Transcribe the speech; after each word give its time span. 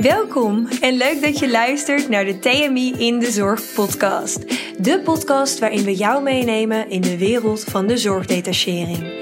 Welkom 0.00 0.68
en 0.80 0.96
leuk 0.96 1.22
dat 1.22 1.38
je 1.38 1.50
luistert 1.50 2.08
naar 2.08 2.24
de 2.24 2.38
TMI 2.38 2.92
in 2.98 3.18
de 3.18 3.30
Zorg 3.30 3.74
podcast. 3.74 4.38
De 4.78 5.00
podcast 5.00 5.58
waarin 5.58 5.84
we 5.84 5.94
jou 5.94 6.22
meenemen 6.22 6.90
in 6.90 7.00
de 7.00 7.18
wereld 7.18 7.64
van 7.64 7.86
de 7.86 7.96
zorgdetachering. 7.96 9.12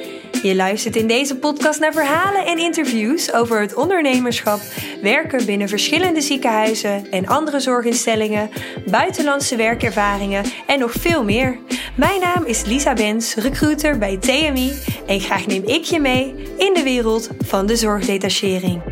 Je 0.43 0.55
luistert 0.55 0.97
in 0.97 1.07
deze 1.07 1.37
podcast 1.37 1.81
naar 1.81 1.93
verhalen 1.93 2.47
en 2.47 2.59
interviews 2.59 3.33
over 3.33 3.61
het 3.61 3.75
ondernemerschap, 3.75 4.61
werken 5.03 5.47
binnen 5.47 5.69
verschillende 5.69 6.21
ziekenhuizen 6.21 7.11
en 7.11 7.27
andere 7.27 7.61
zorginstellingen, 7.61 8.51
buitenlandse 8.87 9.57
werkervaringen 9.57 10.45
en 10.67 10.79
nog 10.79 10.93
veel 10.93 11.25
meer. 11.25 11.59
Mijn 11.97 12.21
naam 12.21 12.45
is 12.45 12.65
Lisa 12.65 12.93
Bens, 12.93 13.35
recruiter 13.35 13.99
bij 13.99 14.17
TMI 14.17 14.73
en 15.07 15.21
graag 15.21 15.47
neem 15.47 15.63
ik 15.67 15.85
je 15.85 16.01
mee 16.01 16.35
in 16.57 16.75
de 16.75 16.83
wereld 16.83 17.31
van 17.39 17.67
de 17.67 17.77
zorgdetachering. 17.77 18.83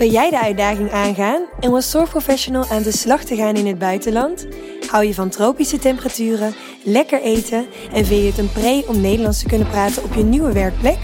Wil 0.00 0.10
jij 0.10 0.30
de 0.30 0.40
uitdaging 0.40 0.90
aangaan 0.90 1.42
en 1.60 1.72
als 1.72 1.90
zorgprofessional 1.90 2.64
aan 2.70 2.82
de 2.82 2.92
slag 2.92 3.24
te 3.24 3.36
gaan 3.36 3.54
in 3.54 3.66
het 3.66 3.78
buitenland? 3.78 4.46
Hou 4.86 5.04
je 5.04 5.14
van 5.14 5.28
tropische 5.28 5.78
temperaturen, 5.78 6.54
lekker 6.84 7.22
eten 7.22 7.66
en 7.92 8.04
vind 8.04 8.20
je 8.20 8.26
het 8.26 8.38
een 8.38 8.52
pre 8.52 8.84
om 8.86 9.00
Nederlands 9.00 9.38
te 9.38 9.46
kunnen 9.46 9.68
praten 9.68 10.02
op 10.02 10.14
je 10.14 10.22
nieuwe 10.22 10.52
werkplek? 10.52 10.98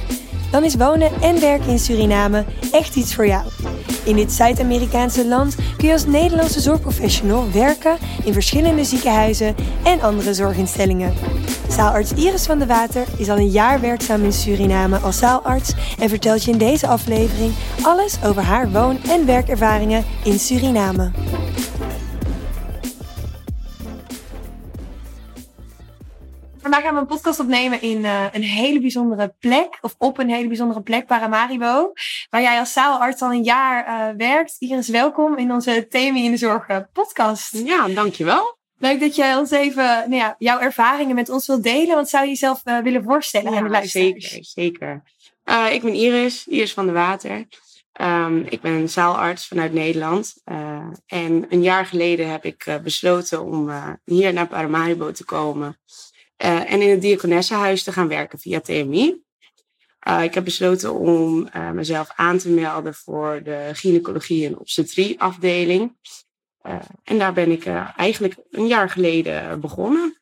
Dan 0.50 0.64
is 0.64 0.74
wonen 0.74 1.10
en 1.22 1.40
werken 1.40 1.68
in 1.68 1.78
Suriname 1.78 2.44
echt 2.72 2.96
iets 2.96 3.14
voor 3.14 3.26
jou. 3.26 3.44
In 4.06 4.16
dit 4.16 4.32
Zuid-Amerikaanse 4.32 5.26
land 5.26 5.54
kun 5.76 5.86
je 5.86 5.92
als 5.92 6.06
Nederlandse 6.06 6.60
zorgprofessional 6.60 7.50
werken 7.52 7.96
in 8.24 8.32
verschillende 8.32 8.84
ziekenhuizen 8.84 9.54
en 9.84 10.00
andere 10.00 10.34
zorginstellingen. 10.34 11.14
Zaalarts 11.68 12.12
Iris 12.12 12.46
van 12.46 12.58
de 12.58 12.66
Water 12.66 13.04
is 13.16 13.28
al 13.28 13.36
een 13.36 13.50
jaar 13.50 13.80
werkzaam 13.80 14.24
in 14.24 14.32
Suriname 14.32 14.98
als 14.98 15.18
zaalarts 15.18 15.74
en 15.98 16.08
vertelt 16.08 16.44
je 16.44 16.50
in 16.50 16.58
deze 16.58 16.86
aflevering 16.86 17.52
alles 17.82 18.16
over 18.24 18.42
haar 18.42 18.70
woon- 18.70 19.02
en 19.08 19.26
werkervaringen 19.26 20.04
in 20.24 20.38
Suriname. 20.38 21.10
Vandaag 26.76 26.94
gaan 26.94 27.04
we 27.04 27.10
een 27.10 27.16
podcast 27.16 27.40
opnemen 27.40 27.82
in 27.82 27.98
uh, 27.98 28.24
een 28.32 28.42
hele 28.42 28.80
bijzondere 28.80 29.34
plek, 29.38 29.78
of 29.80 29.94
op 29.98 30.18
een 30.18 30.30
hele 30.30 30.48
bijzondere 30.48 30.82
plek, 30.82 31.06
Paramaribo, 31.06 31.92
waar 32.30 32.42
jij 32.42 32.58
als 32.58 32.72
zaalarts 32.72 33.22
al 33.22 33.32
een 33.32 33.42
jaar 33.42 33.88
uh, 33.88 34.16
werkt. 34.16 34.56
Iris, 34.58 34.88
welkom 34.88 35.36
in 35.36 35.52
onze 35.52 35.86
Thema 35.88 36.18
in 36.18 36.30
de 36.30 36.36
Zorg 36.36 36.68
uh, 36.68 36.78
podcast. 36.92 37.52
Ja, 37.52 37.88
dankjewel. 37.88 38.58
Leuk 38.78 39.00
dat 39.00 39.16
jij 39.16 39.36
ons 39.36 39.50
even 39.50 39.84
nou 39.84 40.14
ja, 40.14 40.34
jouw 40.38 40.58
ervaringen 40.58 41.14
met 41.14 41.28
ons 41.28 41.46
wilt 41.46 41.62
delen. 41.62 41.94
Want 41.94 42.08
zou 42.08 42.24
je 42.24 42.30
jezelf 42.30 42.62
willen 42.62 43.02
voorstellen 43.02 43.50
ja, 43.50 43.56
aan 43.56 43.64
de 43.64 43.70
luisteraars? 43.70 44.28
Zeker, 44.28 44.44
zeker. 44.44 45.02
ik 45.72 45.82
ben 45.82 45.94
Iris, 45.94 46.46
Iris 46.46 46.72
van 46.72 46.86
de 46.86 46.92
Water. 46.92 47.46
Um, 48.00 48.46
ik 48.48 48.60
ben 48.60 48.88
zaalarts 48.88 49.46
vanuit 49.46 49.72
Nederland. 49.72 50.34
en 51.06 51.46
een 51.48 51.62
jaar 51.62 51.86
geleden 51.86 52.30
heb 52.30 52.44
ik 52.44 52.80
besloten 52.82 53.44
om 53.44 53.70
hier 54.04 54.32
naar 54.32 54.46
Paramaribo 54.46 55.12
te 55.12 55.24
komen. 55.24 55.76
Uh, 56.44 56.72
en 56.72 56.82
in 56.82 56.90
het 56.90 57.00
diakonessenhuis 57.00 57.82
te 57.82 57.92
gaan 57.92 58.08
werken 58.08 58.38
via 58.38 58.60
TMI. 58.60 59.24
Uh, 60.08 60.22
ik 60.22 60.34
heb 60.34 60.44
besloten 60.44 60.94
om 60.94 61.48
uh, 61.56 61.70
mezelf 61.70 62.10
aan 62.14 62.38
te 62.38 62.50
melden 62.50 62.94
voor 62.94 63.40
de 63.44 63.70
gynaecologie 63.72 64.46
en 64.46 64.58
obstetrie 64.58 65.20
afdeling. 65.20 65.96
en 67.02 67.18
daar 67.18 67.32
ben 67.32 67.50
ik 67.50 67.66
eigenlijk 67.96 68.36
een 68.50 68.66
jaar 68.66 68.90
geleden 68.90 69.60
begonnen. 69.60 70.20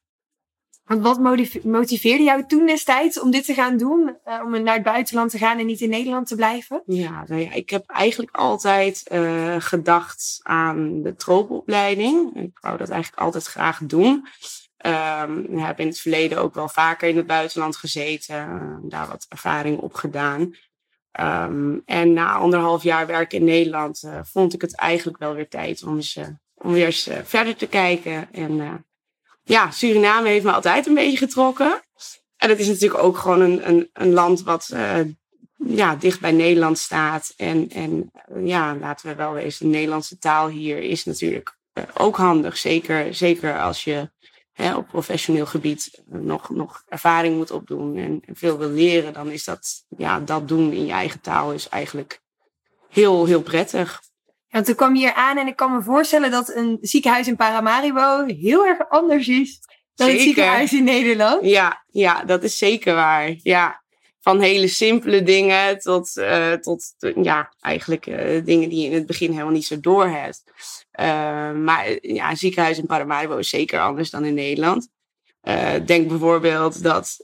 Want 0.85 1.03
wat 1.03 1.19
motiveerde 1.63 2.23
jou 2.23 2.47
toen 2.47 2.67
destijds 2.67 3.21
om 3.21 3.31
dit 3.31 3.45
te 3.45 3.55
gaan 3.55 3.77
doen? 3.77 4.17
om 4.43 4.63
naar 4.63 4.75
het 4.75 4.83
buitenland 4.83 5.31
te 5.31 5.39
gaan 5.39 5.59
en 5.59 5.67
niet 5.67 5.81
in 5.81 5.89
Nederland 5.89 6.27
te 6.27 6.35
blijven? 6.35 6.83
Ja, 6.87 7.25
nou 7.27 7.41
ja 7.41 7.53
ik 7.53 7.71
heb 7.71 7.85
eigenlijk 7.87 8.37
altijd 8.37 9.03
gedacht 9.59 10.41
aan 10.43 11.03
de 11.03 11.15
tropenopleiding. 11.15 12.37
Ik 12.37 12.59
wou 12.61 12.77
dat 12.79 12.89
eigenlijk 12.89 13.23
altijd 13.23 13.45
graag 13.45 13.81
doen. 13.83 14.27
Um, 14.87 15.59
heb 15.59 15.81
in 15.81 15.87
het 15.87 16.01
verleden 16.01 16.39
ook 16.39 16.55
wel 16.55 16.69
vaker 16.69 17.09
in 17.09 17.17
het 17.17 17.27
buitenland 17.27 17.77
gezeten, 17.77 18.37
uh, 18.37 18.91
daar 18.91 19.09
wat 19.09 19.27
ervaring 19.29 19.79
op 19.79 19.95
gedaan. 19.95 20.41
Um, 21.21 21.83
en 21.85 22.13
na 22.13 22.33
anderhalf 22.33 22.83
jaar 22.83 23.07
werken 23.07 23.39
in 23.39 23.45
Nederland 23.45 24.03
uh, 24.05 24.19
vond 24.23 24.55
ik 24.55 24.61
het 24.61 24.77
eigenlijk 24.77 25.19
wel 25.19 25.35
weer 25.35 25.49
tijd 25.49 25.83
om, 25.83 25.97
eens, 25.97 26.17
uh, 26.17 26.27
om 26.55 26.73
weer 26.73 26.87
eens 26.87 27.11
verder 27.23 27.57
te 27.57 27.67
kijken. 27.67 28.33
En 28.33 28.85
ja, 29.43 29.71
Suriname 29.71 30.29
heeft 30.29 30.45
me 30.45 30.53
altijd 30.53 30.87
een 30.87 30.95
beetje 30.95 31.27
getrokken. 31.27 31.83
En 32.37 32.49
het 32.49 32.59
is 32.59 32.69
natuurlijk 32.69 33.03
ook 33.03 33.17
gewoon 33.17 33.41
een, 33.41 33.69
een, 33.69 33.91
een 33.93 34.13
land 34.13 34.43
wat 34.43 34.75
ja, 35.67 35.97
dicht 35.97 36.21
bij 36.21 36.33
Nederland 36.33 36.79
staat. 36.79 37.33
En, 37.37 37.69
en 37.71 38.11
ja, 38.43 38.77
laten 38.77 39.09
we 39.09 39.15
wel 39.15 39.33
wezen, 39.33 39.67
de 39.67 39.73
Nederlandse 39.73 40.19
taal 40.19 40.49
hier 40.49 40.79
is 40.79 41.05
natuurlijk 41.05 41.57
ook 41.95 42.17
handig. 42.17 42.57
Zeker, 42.57 43.15
zeker 43.15 43.61
als 43.61 43.85
je 43.85 44.13
hè, 44.55 44.77
op 44.77 44.89
professioneel 44.89 45.47
gebied 45.47 46.03
nog, 46.07 46.51
nog 46.51 46.83
ervaring 46.89 47.37
moet 47.37 47.51
opdoen 47.51 47.97
en, 47.97 48.23
veel 48.27 48.59
wil 48.59 48.71
leren, 48.71 49.13
dan 49.13 49.31
is 49.31 49.45
dat, 49.45 49.85
ja, 49.97 50.21
dat 50.21 50.49
doen 50.49 50.73
in 50.73 50.87
je 50.87 50.93
eigen 50.93 51.21
taal 51.21 51.53
is 51.53 51.69
eigenlijk 51.69 52.21
heel, 52.89 53.25
heel 53.27 53.43
prettig. 53.43 54.03
Ja, 54.47 54.63
toen 54.63 54.75
kwam 54.75 54.95
je 54.95 55.01
hier 55.01 55.15
aan 55.15 55.39
en 55.39 55.47
ik 55.47 55.57
kan 55.57 55.73
me 55.73 55.83
voorstellen 55.83 56.31
dat 56.31 56.55
een 56.55 56.79
ziekenhuis 56.81 57.29
in 57.29 57.37
Paramaribo 57.37 58.25
heel 58.27 58.67
erg 58.67 58.89
anders 58.89 59.29
is 59.29 59.61
dan 59.95 60.09
het 60.09 60.21
ziekenhuis 60.21 60.73
in 60.73 60.85
Nederland. 60.85 61.45
Ja, 61.45 61.85
ja, 61.87 62.25
dat 62.25 62.43
is 62.43 62.59
zeker 62.59 62.95
waar. 62.95 63.35
Ja, 63.43 63.84
van 64.25 64.41
hele 64.41 64.69
simpele 64.69 65.23
dingen 65.23 65.79
tot, 65.79 66.17
uh, 66.17 66.53
tot 66.53 66.95
ja, 67.23 67.55
eigenlijk 67.61 68.07
uh, 68.07 68.45
dingen 68.45 68.69
die 68.69 68.81
je 68.81 68.87
in 68.87 68.95
het 68.95 69.07
begin 69.07 69.31
helemaal 69.31 69.53
niet 69.53 69.67
zo 69.67 69.81
door 69.81 70.07
hebt. 70.07 70.43
Uh, 71.01 71.07
maar 71.53 71.99
ja, 72.01 72.31
een 72.31 72.37
ziekenhuis 72.37 72.79
in 72.79 72.87
Paramaribo 72.87 73.37
is 73.37 73.49
zeker 73.49 73.81
anders 73.81 74.11
dan 74.11 74.25
in 74.25 74.35
Nederland. 74.35 74.89
denk 75.87 76.09
bijvoorbeeld 76.09 76.83
dat 76.83 77.17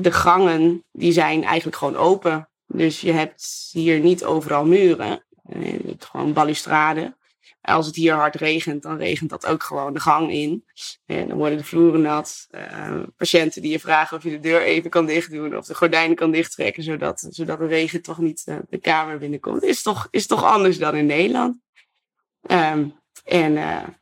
de 0.00 0.12
gangen, 0.12 0.84
die 0.92 1.12
zijn 1.12 1.44
eigenlijk 1.44 1.76
gewoon 1.76 1.96
open. 1.96 2.48
Dus 2.66 3.00
je 3.00 3.12
hebt 3.12 3.68
hier 3.72 4.00
niet 4.00 4.24
overal 4.24 4.64
muren. 4.66 5.24
je 5.42 5.80
hebt 5.86 6.04
gewoon 6.04 6.32
balustrade 6.32 7.16
als 7.60 7.86
het 7.86 7.96
hier 7.96 8.14
hard 8.14 8.34
regent, 8.34 8.82
dan 8.82 8.96
regent 8.96 9.30
dat 9.30 9.46
ook 9.46 9.62
gewoon 9.62 9.92
de 9.92 10.00
gang 10.00 10.32
in. 10.32 10.64
En 11.06 11.28
dan 11.28 11.36
worden 11.36 11.58
de 11.58 11.64
vloeren 11.64 12.00
nat. 12.00 12.48
Uh, 12.50 13.02
patiënten 13.16 13.62
die 13.62 13.70
je 13.70 13.80
vragen 13.80 14.16
of 14.16 14.22
je 14.22 14.30
de 14.30 14.40
deur 14.40 14.62
even 14.62 14.90
kan 14.90 15.06
dichtdoen 15.06 15.56
of 15.56 15.66
de 15.66 15.74
gordijnen 15.74 16.16
kan 16.16 16.30
dichttrekken, 16.30 16.82
zodat, 16.82 17.26
zodat 17.30 17.58
de 17.58 17.66
regen 17.66 18.02
toch 18.02 18.18
niet 18.18 18.42
uh, 18.46 18.56
de 18.68 18.78
kamer 18.78 19.18
binnenkomt. 19.18 19.62
Is 19.62 19.82
toch, 19.82 20.08
is 20.10 20.26
toch 20.26 20.44
anders 20.44 20.78
dan 20.78 20.94
in 20.94 21.06
Nederland. 21.06 21.58
Um, 22.50 22.94
en 23.24 23.52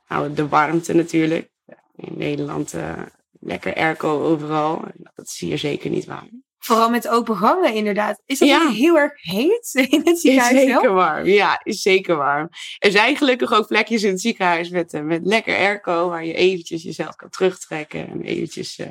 nou, 0.08 0.34
de 0.34 0.48
warmte 0.48 0.94
natuurlijk. 0.94 1.50
In 1.96 2.12
Nederland 2.16 2.74
lekker 3.40 3.74
airco 3.74 4.22
overal. 4.22 4.84
Dat 5.14 5.26
is 5.26 5.38
hier 5.38 5.58
zeker 5.58 5.90
niet 5.90 6.04
waar. 6.04 6.28
Vooral 6.66 6.90
met 6.90 7.08
open 7.08 7.36
gangen, 7.36 7.74
inderdaad. 7.74 8.22
Is 8.24 8.38
dat 8.38 8.48
ja. 8.48 8.68
heel 8.68 8.98
erg 8.98 9.12
heet 9.22 9.70
in 9.90 10.02
het 10.04 10.20
ziekenhuis? 10.20 10.54
Is 10.54 10.60
zeker 10.60 10.92
warm, 10.92 11.26
ja, 11.26 11.60
is 11.62 11.82
zeker 11.82 12.16
warm. 12.16 12.48
Er 12.78 12.90
zijn 12.90 13.16
gelukkig 13.16 13.52
ook 13.52 13.66
plekjes 13.66 14.02
in 14.02 14.10
het 14.10 14.20
ziekenhuis 14.20 14.68
met, 14.68 14.94
uh, 14.94 15.00
met 15.00 15.20
lekker 15.24 15.56
airco, 15.56 16.08
waar 16.08 16.24
je 16.24 16.34
eventjes 16.34 16.82
jezelf 16.82 17.16
kan 17.16 17.30
terugtrekken 17.30 18.08
en 18.08 18.22
eventjes 18.22 18.78
uh, 18.78 18.86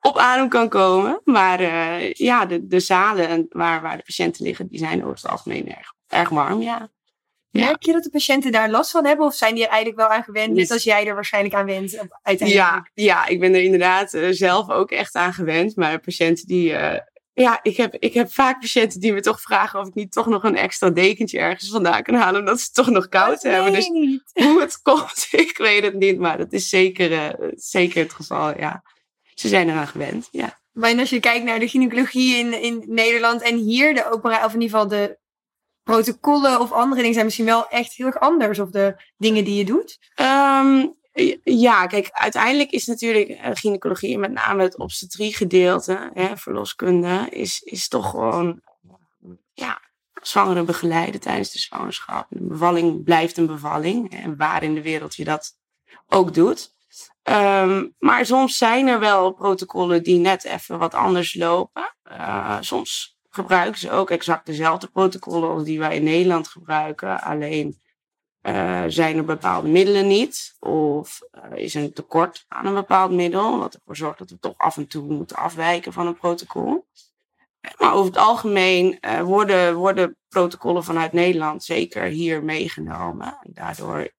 op 0.00 0.18
adem 0.18 0.48
kan 0.48 0.68
komen. 0.68 1.20
Maar 1.24 1.60
uh, 1.60 2.12
ja, 2.12 2.46
de, 2.46 2.66
de 2.66 2.80
zalen 2.80 3.46
waar, 3.48 3.82
waar 3.82 3.96
de 3.96 4.02
patiënten 4.02 4.44
liggen, 4.44 4.68
die 4.68 4.78
zijn 4.78 5.04
over 5.04 5.14
het 5.14 5.30
algemeen 5.30 5.68
erg, 5.68 5.92
erg 6.08 6.28
warm, 6.28 6.62
ja. 6.62 6.90
Merk 7.50 7.82
je 7.82 7.92
dat 7.92 8.02
de 8.02 8.10
patiënten 8.10 8.52
daar 8.52 8.70
last 8.70 8.90
van 8.90 9.04
hebben? 9.04 9.26
Of 9.26 9.34
zijn 9.34 9.54
die 9.54 9.64
er 9.64 9.70
eigenlijk 9.70 10.00
wel 10.00 10.16
aan 10.16 10.24
gewend? 10.24 10.54
Net 10.54 10.70
als 10.70 10.82
jij 10.82 11.06
er 11.06 11.14
waarschijnlijk 11.14 11.54
aan 11.54 11.66
went 11.66 11.98
uiteindelijk. 12.22 12.66
Ja, 12.66 12.90
ja 12.94 13.26
ik 13.26 13.40
ben 13.40 13.54
er 13.54 13.62
inderdaad 13.62 14.14
uh, 14.14 14.28
zelf 14.30 14.70
ook 14.70 14.90
echt 14.90 15.14
aan 15.14 15.32
gewend. 15.32 15.76
Maar 15.76 16.00
patiënten 16.00 16.46
die... 16.46 16.70
Uh, 16.70 16.94
ja, 17.32 17.58
ik 17.62 17.76
heb, 17.76 17.94
ik 17.98 18.14
heb 18.14 18.32
vaak 18.32 18.60
patiënten 18.60 19.00
die 19.00 19.12
me 19.12 19.20
toch 19.20 19.40
vragen 19.40 19.80
of 19.80 19.86
ik 19.86 19.94
niet 19.94 20.12
toch 20.12 20.26
nog 20.26 20.44
een 20.44 20.56
extra 20.56 20.90
dekentje 20.90 21.38
ergens 21.38 21.70
vandaan 21.70 22.02
kan 22.02 22.14
halen. 22.14 22.40
Omdat 22.40 22.58
ze 22.58 22.64
het 22.64 22.74
toch 22.74 22.90
nog 22.90 23.08
koud 23.08 23.42
hebben. 23.42 23.72
Dus 23.72 23.88
niet. 23.88 24.22
hoe 24.44 24.60
het 24.60 24.82
komt, 24.82 25.28
ik 25.46 25.56
weet 25.56 25.82
het 25.82 25.94
niet. 25.94 26.18
Maar 26.18 26.38
dat 26.38 26.52
is 26.52 26.68
zeker, 26.68 27.10
uh, 27.10 27.50
zeker 27.54 28.02
het 28.02 28.12
geval, 28.12 28.58
ja. 28.58 28.82
Ze 29.34 29.48
zijn 29.48 29.68
eraan 29.68 29.86
gewend, 29.86 30.28
ja. 30.30 30.58
Maar 30.72 30.98
als 30.98 31.10
je 31.10 31.20
kijkt 31.20 31.44
naar 31.44 31.58
de 31.58 31.68
gynaecologie 31.68 32.36
in, 32.36 32.62
in 32.62 32.84
Nederland 32.86 33.42
en 33.42 33.56
hier, 33.56 33.94
de 33.94 34.10
opera, 34.10 34.44
of 34.44 34.54
in 34.54 34.60
ieder 34.60 34.78
geval 34.78 34.88
de 34.88 35.18
protocollen 35.82 36.60
of 36.60 36.72
andere 36.72 36.96
dingen 36.96 37.14
zijn 37.14 37.24
misschien 37.24 37.46
wel 37.46 37.68
echt 37.68 37.92
heel 37.92 38.06
erg 38.06 38.20
anders. 38.20 38.58
Of 38.58 38.70
de 38.70 39.02
dingen 39.16 39.44
die 39.44 39.54
je 39.54 39.64
doet? 39.64 39.98
Um, 40.16 40.98
ja, 41.42 41.86
kijk, 41.86 42.08
uiteindelijk 42.10 42.70
is 42.70 42.86
natuurlijk 42.86 43.28
uh, 43.28 43.50
gynaecologie, 43.52 44.18
met 44.18 44.32
name 44.32 44.62
het 44.62 44.78
obstetrie-gedeelte, 44.78 46.10
hè, 46.14 46.36
verloskunde, 46.36 47.26
is, 47.30 47.60
is 47.60 47.88
toch 47.88 48.10
gewoon 48.10 48.60
ja, 49.52 49.80
zwangeren 50.22 50.66
begeleiden 50.66 51.20
tijdens 51.20 51.52
de 51.52 51.58
zwangerschap. 51.58 52.26
Een 52.30 52.48
bevalling 52.48 53.04
blijft 53.04 53.36
een 53.36 53.46
bevalling. 53.46 54.12
En 54.12 54.36
waar 54.36 54.62
in 54.62 54.74
de 54.74 54.82
wereld 54.82 55.14
je 55.14 55.24
dat 55.24 55.56
ook 56.08 56.34
doet. 56.34 56.72
Um, 57.22 57.94
maar 57.98 58.26
soms 58.26 58.56
zijn 58.56 58.86
er 58.86 58.98
wel 58.98 59.32
protocollen 59.32 60.02
die 60.02 60.18
net 60.18 60.44
even 60.44 60.78
wat 60.78 60.94
anders 60.94 61.34
lopen. 61.34 61.94
Uh, 62.10 62.56
soms 62.60 63.18
gebruiken 63.30 63.80
ze 63.80 63.90
ook 63.90 64.10
exact 64.10 64.46
dezelfde 64.46 64.86
protocollen 64.86 65.50
als 65.50 65.64
die 65.64 65.78
wij 65.78 65.96
in 65.96 66.04
Nederland 66.04 66.48
gebruiken. 66.48 67.22
Alleen 67.22 67.78
uh, 68.42 68.84
zijn 68.86 69.16
er 69.16 69.24
bepaalde 69.24 69.68
middelen 69.68 70.06
niet. 70.06 70.56
Of 70.58 71.20
uh, 71.32 71.58
is 71.58 71.74
er 71.74 71.82
een 71.82 71.92
tekort 71.92 72.44
aan 72.48 72.66
een 72.66 72.74
bepaald 72.74 73.12
middel. 73.12 73.58
Wat 73.58 73.74
ervoor 73.74 73.96
zorgt 73.96 74.18
dat 74.18 74.30
we 74.30 74.38
toch 74.38 74.54
af 74.56 74.76
en 74.76 74.86
toe 74.86 75.12
moeten 75.12 75.36
afwijken 75.36 75.92
van 75.92 76.06
een 76.06 76.18
protocol. 76.18 76.86
Maar 77.78 77.94
over 77.94 78.06
het 78.12 78.20
algemeen 78.20 78.98
uh, 79.00 79.20
worden, 79.20 79.74
worden 79.74 80.16
protocollen 80.28 80.84
vanuit 80.84 81.12
Nederland 81.12 81.64
zeker 81.64 82.02
hier 82.02 82.44
meegenomen. 82.44 83.38
En 83.42 83.50
daardoor 83.54 84.10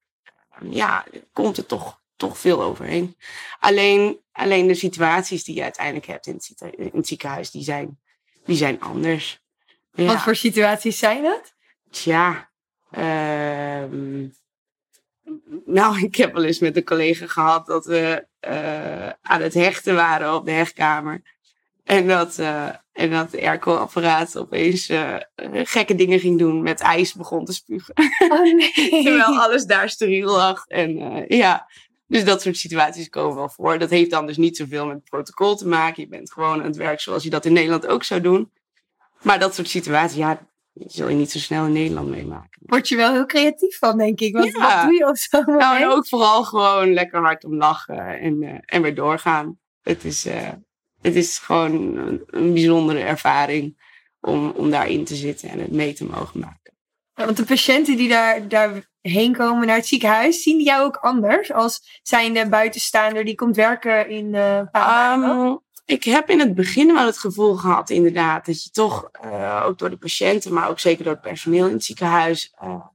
ja, 0.69 1.05
komt 1.33 1.57
er 1.57 1.65
toch, 1.65 2.01
toch 2.15 2.37
veel 2.37 2.61
overheen. 2.61 3.15
Alleen, 3.59 4.19
alleen 4.31 4.67
de 4.67 4.73
situaties 4.73 5.43
die 5.43 5.55
je 5.55 5.63
uiteindelijk 5.63 6.05
hebt 6.05 6.25
het, 6.25 6.61
in 6.75 6.91
het 6.93 7.07
ziekenhuis, 7.07 7.51
die 7.51 7.63
zijn, 7.63 7.99
die 8.45 8.55
zijn 8.55 8.81
anders. 8.81 9.41
Ja. 9.93 10.05
Wat 10.05 10.21
voor 10.21 10.35
situaties 10.35 10.99
zijn 10.99 11.23
dat? 11.23 11.53
Tja, 11.89 12.49
uh, 12.91 13.83
nou, 15.65 15.99
ik 15.99 16.15
heb 16.15 16.33
wel 16.33 16.43
eens 16.43 16.59
met 16.59 16.75
een 16.75 16.83
collega 16.83 17.27
gehad 17.27 17.65
dat 17.65 17.85
we 17.85 18.27
uh, 18.47 19.09
aan 19.21 19.41
het 19.41 19.53
hechten 19.53 19.95
waren 19.95 20.33
op 20.33 20.45
de 20.45 20.51
hechtkamer. 20.51 21.21
En 21.83 22.07
dat, 22.07 22.39
uh, 22.39 22.69
en 22.91 23.11
dat 23.11 23.31
de 23.31 23.41
airco-apparaat 23.41 24.37
opeens 24.37 24.89
uh, 24.89 25.15
gekke 25.53 25.95
dingen 25.95 26.19
ging 26.19 26.39
doen. 26.39 26.61
Met 26.61 26.79
ijs 26.79 27.13
begon 27.13 27.45
te 27.45 27.53
spugen. 27.53 27.93
Oh, 28.29 28.41
nee. 28.41 28.71
Terwijl 29.03 29.39
alles 29.39 29.65
daar 29.65 29.89
steriel 29.89 30.31
lag. 30.31 30.65
En 30.65 31.25
ja, 31.27 31.67
dus 32.11 32.23
dat 32.23 32.41
soort 32.41 32.57
situaties 32.57 33.09
komen 33.09 33.35
wel 33.35 33.49
voor. 33.49 33.79
Dat 33.79 33.89
heeft 33.89 34.09
dan 34.09 34.25
dus 34.25 34.37
niet 34.37 34.57
zoveel 34.57 34.85
met 34.85 35.03
protocol 35.03 35.55
te 35.55 35.67
maken. 35.67 36.03
Je 36.03 36.09
bent 36.09 36.31
gewoon 36.31 36.59
aan 36.59 36.65
het 36.65 36.75
werk 36.75 36.99
zoals 36.99 37.23
je 37.23 37.29
dat 37.29 37.45
in 37.45 37.53
Nederland 37.53 37.87
ook 37.87 38.03
zou 38.03 38.21
doen. 38.21 38.51
Maar 39.21 39.39
dat 39.39 39.55
soort 39.55 39.69
situaties, 39.69 40.17
ja, 40.17 40.47
zul 40.73 41.09
je 41.09 41.15
niet 41.15 41.31
zo 41.31 41.39
snel 41.39 41.65
in 41.65 41.71
Nederland 41.71 42.09
meemaken. 42.09 42.61
Word 42.61 42.87
je 42.87 42.95
wel 42.95 43.11
heel 43.11 43.25
creatief 43.25 43.77
van, 43.77 43.97
denk 43.97 44.19
ik. 44.19 44.33
Wat, 44.33 44.51
wat 44.51 44.81
doe 44.83 44.93
je 44.93 45.07
op 45.07 45.17
zo'n 45.17 45.43
moment? 45.45 45.63
Nou, 45.63 45.81
en 45.81 45.89
ook 45.89 46.07
vooral 46.07 46.43
gewoon 46.43 46.93
lekker 46.93 47.19
hard 47.19 47.43
om 47.43 47.55
lachen 47.55 48.19
en, 48.19 48.41
uh, 48.41 48.57
en 48.65 48.81
weer 48.81 48.95
doorgaan. 48.95 49.59
Het 49.81 50.05
is, 50.05 50.25
uh, 50.25 50.49
het 51.01 51.15
is 51.15 51.37
gewoon 51.37 51.97
een, 51.97 52.23
een, 52.25 52.53
bijzondere 52.53 52.99
ervaring 52.99 53.81
om, 54.19 54.49
om 54.49 54.69
daarin 54.69 55.05
te 55.05 55.15
zitten 55.15 55.49
en 55.49 55.59
het 55.59 55.71
mee 55.71 55.93
te 55.93 56.05
mogen 56.05 56.39
maken. 56.39 56.59
Want 57.25 57.37
de 57.37 57.45
patiënten 57.45 57.97
die 57.97 58.09
daar, 58.09 58.47
daarheen 58.47 59.35
komen 59.35 59.67
naar 59.67 59.75
het 59.75 59.87
ziekenhuis, 59.87 60.43
zien 60.43 60.57
die 60.57 60.65
jou 60.65 60.83
ook 60.83 60.95
anders 60.95 61.51
als 61.51 61.99
zijnde 62.03 62.49
buitenstaander 62.49 63.25
die 63.25 63.35
komt 63.35 63.55
werken 63.55 64.09
in 64.09 64.33
uh, 64.33 65.55
ik 65.85 66.03
heb 66.03 66.29
in 66.29 66.39
het 66.39 66.55
begin 66.55 66.93
wel 66.93 67.05
het 67.05 67.17
gevoel 67.17 67.55
gehad, 67.55 67.89
inderdaad, 67.89 68.45
dat 68.45 68.63
je 68.63 68.69
toch 68.69 69.09
uh, 69.25 69.63
ook 69.65 69.77
door 69.77 69.89
de 69.89 69.97
patiënten, 69.97 70.53
maar 70.53 70.69
ook 70.69 70.79
zeker 70.79 71.03
door 71.03 71.13
het 71.13 71.21
personeel 71.21 71.67
in 71.67 71.73
het 71.73 71.83
ziekenhuis, 71.83 72.53
uh, 72.63 72.85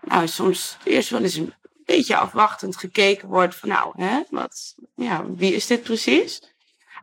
nou, 0.00 0.28
soms 0.28 0.76
eerst 0.84 1.10
wel 1.10 1.22
eens 1.22 1.34
een 1.34 1.54
beetje 1.84 2.16
afwachtend 2.16 2.76
gekeken 2.76 3.28
wordt 3.28 3.54
van, 3.54 3.68
nou, 3.68 4.02
hè, 4.02 4.22
wat, 4.30 4.74
ja, 4.94 5.24
wie 5.36 5.54
is 5.54 5.66
dit 5.66 5.82
precies? 5.82 6.42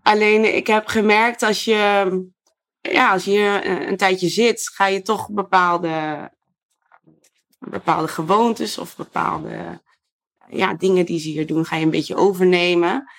Alleen 0.02 0.56
ik 0.56 0.68
heb 0.68 0.88
gemerkt 0.88 1.44
als 1.44 1.66
je, 1.66 2.12
ja, 2.92 3.12
als 3.12 3.24
je 3.26 3.32
hier 3.32 3.66
een, 3.66 3.88
een 3.88 3.98
tijdje 3.98 4.30
zit, 4.30 4.70
ga 4.74 4.88
je 4.88 5.02
toch 5.02 5.30
bepaalde, 5.30 6.30
bepaalde 7.60 8.08
gewoontes 8.08 8.78
of 8.78 8.96
bepaalde 8.96 9.82
ja, 10.50 10.74
dingen 10.74 11.06
die 11.06 11.20
ze 11.20 11.30
hier 11.30 11.48
doen, 11.48 11.66
ga 11.66 11.76
je 11.76 11.84
een 11.84 11.90
beetje 11.90 12.16
overnemen. 12.16 13.10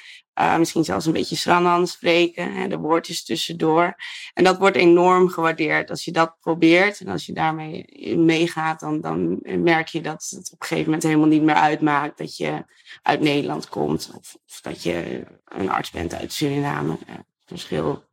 Uh, 0.40 0.56
misschien 0.56 0.84
zelfs 0.84 1.06
een 1.06 1.12
beetje 1.12 1.36
Sranan 1.36 1.86
spreken, 1.86 2.52
hè, 2.52 2.68
de 2.68 2.78
woordjes 2.78 3.24
tussendoor. 3.24 3.94
En 4.34 4.44
dat 4.44 4.58
wordt 4.58 4.76
enorm 4.76 5.28
gewaardeerd. 5.28 5.90
Als 5.90 6.04
je 6.04 6.12
dat 6.12 6.36
probeert 6.40 7.00
en 7.00 7.08
als 7.08 7.26
je 7.26 7.32
daarmee 7.32 8.16
meegaat, 8.16 8.80
dan, 8.80 9.00
dan 9.00 9.38
merk 9.42 9.88
je 9.88 10.00
dat 10.00 10.26
het 10.30 10.52
op 10.52 10.60
een 10.60 10.66
gegeven 10.66 10.84
moment 10.84 11.02
helemaal 11.02 11.28
niet 11.28 11.42
meer 11.42 11.54
uitmaakt 11.54 12.18
dat 12.18 12.36
je 12.36 12.64
uit 13.02 13.20
Nederland 13.20 13.68
komt 13.68 14.10
of, 14.16 14.36
dat 14.62 14.82
je 14.82 15.24
een 15.44 15.70
arts 15.70 15.90
bent 15.90 16.14
uit 16.14 16.32
Suriname. 16.32 16.98
Het 17.06 17.24
verschil 17.46 18.04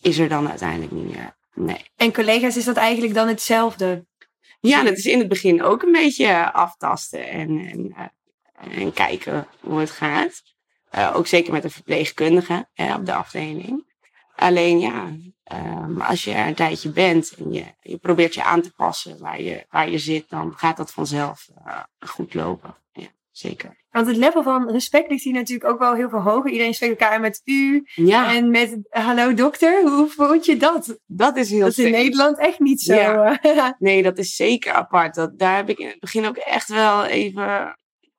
is 0.00 0.18
er 0.18 0.28
dan 0.28 0.48
uiteindelijk 0.48 0.92
niet 0.92 1.14
meer. 1.14 1.36
Nee. 1.54 1.84
En 1.96 2.12
collega's, 2.12 2.56
is 2.56 2.64
dat 2.64 2.76
eigenlijk 2.76 3.14
dan 3.14 3.28
hetzelfde? 3.28 4.06
Ja, 4.60 4.82
dat 4.82 4.96
is 4.96 5.04
in 5.04 5.18
het 5.18 5.28
begin 5.28 5.62
ook 5.62 5.82
een 5.82 5.92
beetje 5.92 6.52
aftasten 6.52 7.28
en, 7.28 7.58
en, 7.58 7.94
uh, 7.98 8.78
en 8.82 8.92
kijken 8.92 9.46
hoe 9.60 9.78
het 9.78 9.90
gaat. 9.90 10.42
Uh, 10.94 11.12
ook 11.16 11.26
zeker 11.26 11.52
met 11.52 11.64
een 11.64 11.70
verpleegkundige 11.70 12.68
hè, 12.72 12.94
op 12.94 13.06
de 13.06 13.14
afdeling. 13.14 13.86
Alleen 14.34 14.78
ja, 14.78 15.12
um, 15.52 16.00
als 16.00 16.24
je 16.24 16.32
er 16.32 16.46
een 16.46 16.54
tijdje 16.54 16.90
bent 16.90 17.34
en 17.38 17.52
je, 17.52 17.64
je 17.80 17.96
probeert 17.96 18.34
je 18.34 18.42
aan 18.42 18.62
te 18.62 18.72
passen 18.72 19.18
waar 19.18 19.40
je, 19.40 19.66
waar 19.70 19.90
je 19.90 19.98
zit, 19.98 20.28
dan 20.28 20.52
gaat 20.56 20.76
dat 20.76 20.92
vanzelf 20.92 21.48
uh, 21.66 21.82
goed 21.98 22.34
lopen. 22.34 22.76
Ja, 22.92 23.08
zeker. 23.38 23.76
Want 23.90 24.06
het 24.06 24.16
level 24.16 24.42
van 24.42 24.70
respect 24.70 25.10
ligt 25.10 25.24
hier 25.24 25.32
natuurlijk 25.32 25.70
ook 25.70 25.78
wel 25.78 25.94
heel 25.94 26.08
veel 26.08 26.20
hoger. 26.20 26.50
Iedereen 26.50 26.74
spreekt 26.74 27.00
elkaar 27.00 27.20
met 27.20 27.40
u 27.44 27.82
ja. 27.94 28.34
en 28.34 28.50
met 28.50 28.78
hallo 28.90 29.34
dokter. 29.34 29.82
Hoe 29.82 30.08
vond 30.08 30.44
je 30.44 30.56
dat? 30.56 30.98
Dat 31.06 31.36
is 31.36 31.50
heel 31.50 31.60
Dat 31.60 31.68
is 31.68 31.78
in 31.78 31.90
Nederland 31.90 32.38
echt 32.38 32.58
niet 32.58 32.80
zo. 32.80 32.94
Ja. 32.94 33.40
nee, 33.78 34.02
dat 34.02 34.18
is 34.18 34.36
zeker 34.36 34.72
apart. 34.72 35.14
Dat, 35.14 35.38
daar 35.38 35.56
heb 35.56 35.68
ik 35.68 35.78
in 35.78 35.86
het 35.86 36.00
begin 36.00 36.26
ook 36.26 36.36
echt 36.36 36.68
wel 36.68 37.04
even 37.04 37.76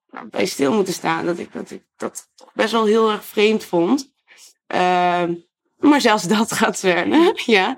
nou, 0.09 0.27
bij 0.29 0.45
stil 0.45 0.73
moeten 0.73 0.93
staan. 0.93 1.25
Dat 1.25 1.39
ik 1.39 1.53
dat, 1.53 1.71
ik 1.71 1.83
dat 1.95 2.29
toch 2.35 2.53
best 2.53 2.71
wel 2.71 2.85
heel 2.85 3.11
erg 3.11 3.25
vreemd 3.25 3.63
vond. 3.63 4.11
Uh, 4.73 5.23
maar 5.77 6.01
zelfs 6.01 6.23
dat 6.37 6.51
gaat 6.51 6.79
verder. 6.79 7.41
ja. 7.45 7.77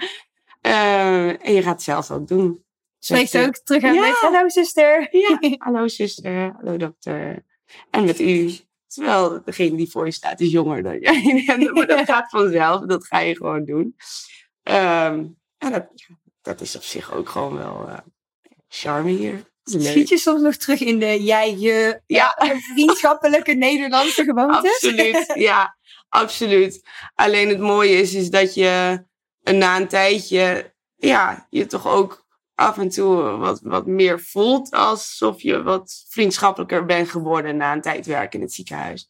Uh, 0.61 1.45
en 1.45 1.53
je 1.53 1.61
gaat 1.61 1.73
het 1.73 1.83
zelf 1.83 2.11
ook 2.11 2.27
doen. 2.27 2.63
Spreekt 3.03 3.37
ook 3.37 3.55
terug 3.55 3.83
aan 3.83 3.93
ja. 3.93 4.01
met 4.01 4.17
hallo 4.19 4.49
zuster. 4.49 5.07
Ja, 5.11 5.39
hallo 5.65 5.87
zuster, 5.87 6.51
hallo 6.55 6.77
dokter. 6.77 7.45
En 7.89 8.05
met 8.05 8.19
u. 8.19 8.51
Terwijl 8.87 9.41
degene 9.45 9.77
die 9.77 9.89
voor 9.89 10.05
je 10.05 10.11
staat 10.11 10.39
is 10.39 10.51
jonger 10.51 10.83
dan 10.83 10.99
jij. 10.99 11.43
maar 11.73 11.87
dat 11.87 12.05
gaat 12.05 12.29
vanzelf. 12.29 12.85
Dat 12.85 13.05
ga 13.05 13.19
je 13.19 13.35
gewoon 13.35 13.65
doen. 13.65 13.95
Um, 14.63 15.39
en 15.57 15.71
dat, 15.71 15.87
dat 16.41 16.61
is 16.61 16.75
op 16.75 16.83
zich 16.83 17.13
ook 17.13 17.29
gewoon 17.29 17.57
wel 17.57 17.85
uh, 17.87 17.97
charme 18.67 19.09
hier. 19.09 19.49
Schiet 19.63 20.09
je 20.09 20.17
soms 20.17 20.41
nog 20.41 20.55
terug 20.55 20.79
in 20.79 20.99
de 20.99 21.23
jij, 21.23 21.57
je 21.57 22.01
ja. 22.05 22.35
vriendschappelijke 22.73 23.53
Nederlandse 23.53 24.23
gewoontes? 24.23 24.71
Absoluut, 24.71 25.31
ja, 25.33 25.77
absoluut. 26.09 26.81
Alleen 27.15 27.49
het 27.49 27.59
mooie 27.59 27.95
is, 27.95 28.13
is 28.13 28.29
dat 28.29 28.53
je 28.53 29.03
na 29.43 29.77
een 29.79 29.87
tijdje, 29.87 30.73
ja, 30.95 31.47
je 31.49 31.65
toch 31.65 31.87
ook 31.87 32.20
af 32.61 32.77
en 32.77 32.89
toe 32.89 33.37
wat, 33.37 33.59
wat 33.63 33.85
meer 33.85 34.19
voelt 34.19 34.71
alsof 34.71 35.41
je 35.41 35.63
wat 35.63 36.05
vriendschappelijker 36.09 36.85
bent 36.85 37.09
geworden 37.09 37.57
na 37.57 37.73
een 37.73 37.81
tijd 37.81 38.05
werken 38.05 38.39
in 38.39 38.45
het 38.45 38.53
ziekenhuis. 38.53 39.09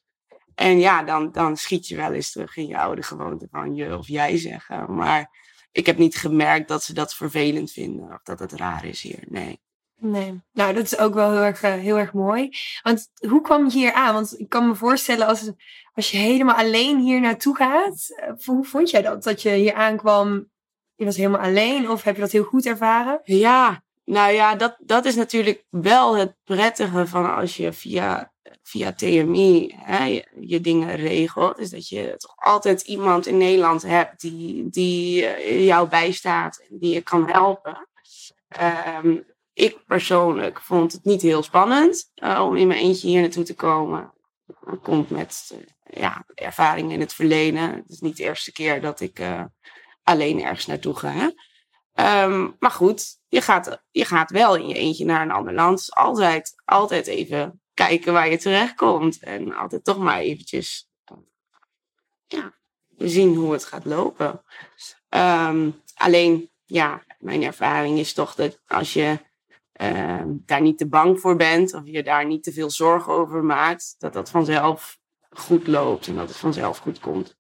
En 0.56 0.80
ja, 0.80 1.04
dan, 1.04 1.32
dan 1.32 1.58
schiet 1.58 1.88
je 1.88 1.96
wel 1.96 2.14
eens 2.14 2.32
terug 2.32 2.58
in 2.58 2.68
je 2.68 2.78
oude 2.78 3.04
gewoonte 3.04 3.48
van 3.52 3.76
je 3.76 3.98
of 3.98 4.08
jij 4.08 4.38
zeggen. 4.38 4.96
Maar 4.96 5.30
ik 5.72 5.86
heb 5.86 5.98
niet 5.98 6.16
gemerkt 6.16 6.68
dat 6.68 6.84
ze 6.84 6.94
dat 6.94 7.14
vervelend 7.14 7.72
vinden 7.72 8.14
of 8.14 8.22
dat 8.24 8.40
het 8.40 8.52
raar 8.52 8.86
is 8.86 9.02
hier. 9.02 9.24
Nee. 9.28 9.60
Nee, 9.96 10.42
nou 10.52 10.74
dat 10.74 10.84
is 10.84 10.98
ook 10.98 11.14
wel 11.14 11.32
heel 11.32 11.44
erg, 11.44 11.62
heel 11.62 11.98
erg 11.98 12.14
mooi. 12.14 12.50
Want 12.82 13.08
hoe 13.28 13.42
kwam 13.42 13.66
je 13.66 13.72
hier 13.72 13.94
aan? 13.94 14.14
Want 14.14 14.40
ik 14.40 14.50
kan 14.50 14.68
me 14.68 14.76
voorstellen 14.76 15.28
als, 15.28 15.52
als 15.94 16.12
je 16.12 16.18
helemaal 16.18 16.56
alleen 16.56 17.00
hier 17.00 17.22
naartoe 17.22 17.56
gaat. 17.56 18.08
Hoe 18.46 18.66
vond 18.66 18.90
jij 18.90 19.02
dat? 19.02 19.24
Dat 19.24 19.42
je 19.42 19.50
hier 19.50 19.74
aankwam, 19.74 20.51
je 21.02 21.08
was 21.08 21.18
helemaal 21.18 21.48
alleen 21.48 21.90
of 21.90 22.04
heb 22.04 22.16
je 22.16 22.22
dat 22.22 22.32
heel 22.32 22.44
goed 22.44 22.66
ervaren? 22.66 23.20
Ja, 23.24 23.84
nou 24.04 24.34
ja, 24.34 24.56
dat, 24.56 24.76
dat 24.80 25.06
is 25.06 25.16
natuurlijk 25.16 25.66
wel 25.70 26.16
het 26.16 26.36
prettige 26.44 27.08
van 27.08 27.36
als 27.36 27.58
je 27.58 27.74
via, 27.74 28.34
via 28.64 28.94
TMI 28.94 29.76
hè, 29.78 30.24
je, 30.40 30.62
dingen 30.62 30.96
regelt. 30.96 31.60
Is 31.60 31.70
dat 31.70 31.88
je 31.88 32.14
toch 32.18 32.36
altijd 32.36 32.82
iemand 32.82 33.28
in 33.28 33.38
Nederland 33.38 33.82
hebt 33.82 34.22
die, 34.22 34.70
die 34.70 35.26
jou 35.66 35.90
bijstaat 35.90 36.66
en 36.70 36.78
die 36.78 36.94
je 36.94 37.02
kan 37.02 37.30
helpen. 37.30 37.88
Um, 39.04 39.26
ik 39.54 39.86
persoonlijk 39.86 40.62
vond 40.62 40.92
het 40.92 41.04
niet 41.04 41.22
heel 41.22 41.44
spannend 41.44 42.12
uh, 42.16 42.46
om 42.46 42.56
in 42.56 42.68
mijn 42.68 42.80
eentje 42.80 43.08
hier 43.08 43.22
naartoe 43.22 43.44
te 43.44 43.56
komen. 43.56 44.14
Dat 44.46 44.82
komt 44.82 45.10
met 45.10 45.52
uh, 45.54 46.02
ja, 46.02 46.26
ervaring 46.34 46.92
in 46.92 47.00
het 47.00 47.14
verleden. 47.14 47.74
Het 47.74 47.90
is 47.90 48.00
niet 48.00 48.18
de 48.18 48.24
eerste 48.24 48.52
keer 48.52 48.82
dat 48.82 49.00
ik 49.00 49.20
alleen 50.04 50.42
ergens 50.42 50.66
naartoe 50.66 50.96
ga. 50.96 51.34
Um, 52.24 52.56
maar 52.60 52.72
goed, 52.72 53.20
je 53.28 53.42
gaat, 53.42 53.84
je 53.92 54.06
gaat 54.06 54.32
wel 54.32 54.56
in 54.56 54.68
je 54.68 54.76
eentje 54.76 55.06
naar 55.06 55.22
een 55.22 55.32
ander 55.32 55.54
land. 55.54 55.94
Altijd, 55.94 56.62
altijd 56.66 57.08
even 57.08 57.62
kijken 57.74 58.14
waar 58.14 58.30
je 58.30 58.38
terecht 58.38 58.76
komt. 58.76 59.24
En 59.24 59.54
altijd 59.54 59.84
toch 59.84 59.98
maar 59.98 60.20
eventjes 60.20 60.90
ja, 62.28 62.54
zien 62.98 63.36
hoe 63.36 63.52
het 63.52 63.66
gaat 63.66 63.86
lopen. 63.86 64.44
Um, 65.10 65.82
alleen, 65.96 66.52
ja, 66.66 67.04
mijn 67.20 67.44
ervaring 67.44 68.00
is 68.00 68.14
toch 68.14 68.36
dat 68.36 68.62
als 68.68 68.94
je 68.94 69.20
uh, 69.82 70.24
daar 70.26 70.62
niet 70.62 70.78
te 70.78 70.88
bang 70.88 71.20
voor 71.20 71.36
bent 71.36 71.74
of 71.74 71.82
je 71.86 72.04
daar 72.04 72.26
niet 72.26 72.44
te 72.44 72.52
veel 72.52 72.70
zorgen 72.70 73.14
over 73.14 73.44
maakt, 73.44 73.96
dat 73.98 74.14
dat 74.14 74.30
vanzelf 74.30 75.00
goed 75.30 75.68
loopt 75.68 76.08
en 76.08 76.16
dat 76.16 76.28
het 76.28 76.38
vanzelf 76.38 76.78
goed 76.78 77.00
komt. 77.00 77.40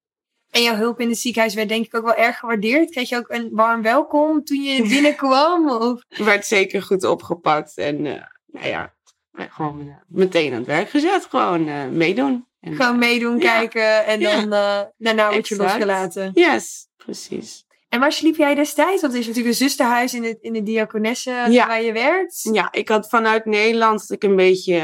En 0.52 0.64
jouw 0.64 0.76
hulp 0.76 1.00
in 1.00 1.10
het 1.10 1.20
ziekenhuis 1.20 1.54
werd 1.54 1.70
denk 1.70 1.86
ik 1.86 1.96
ook 1.96 2.04
wel 2.04 2.16
erg 2.16 2.38
gewaardeerd. 2.38 2.92
Kreeg 2.92 3.10
je 3.10 3.18
ook 3.18 3.30
een 3.30 3.50
warm 3.52 3.82
welkom 3.82 4.44
toen 4.44 4.62
je 4.62 4.88
binnenkwam? 4.88 5.70
Of? 5.82 6.02
Werd 6.08 6.46
zeker 6.46 6.82
goed 6.82 7.04
opgepakt. 7.04 7.78
En 7.78 8.06
uh, 8.06 8.22
nou 8.46 8.68
ja, 8.68 8.94
gewoon 9.34 9.88
uh, 9.88 9.94
meteen 10.08 10.52
aan 10.52 10.58
het 10.58 10.68
werk 10.68 10.90
gezet. 10.90 11.26
Gewoon 11.26 11.68
uh, 11.68 11.88
meedoen. 11.88 12.46
En, 12.60 12.76
gewoon 12.76 12.98
meedoen, 12.98 13.40
kijken 13.40 14.06
en 14.06 14.20
dan 14.20 14.50
daarna 14.98 15.32
word 15.32 15.48
je 15.48 15.56
losgelaten. 15.56 16.32
Yes, 16.34 16.88
precies. 16.96 17.66
En 17.92 18.00
waar 18.00 18.12
sliep 18.12 18.36
jij 18.36 18.56
destijds? 18.56 19.02
Want 19.02 19.14
het 19.14 19.22
is 19.22 19.28
natuurlijk 19.28 19.56
een 19.56 19.68
zusterhuis 19.68 20.14
in 20.14 20.22
de, 20.22 20.38
in 20.42 20.54
de 20.54 20.64
diakonesse 20.64 21.32
waar 21.50 21.82
je 21.82 21.92
werkt. 21.92 22.50
Ja, 22.54 22.72
ik 22.72 22.90
had 22.90 23.10
vanuit 23.10 23.46
Nederland 23.46 24.12
ik 24.12 24.24
een 24.24 24.36
beetje 24.36 24.76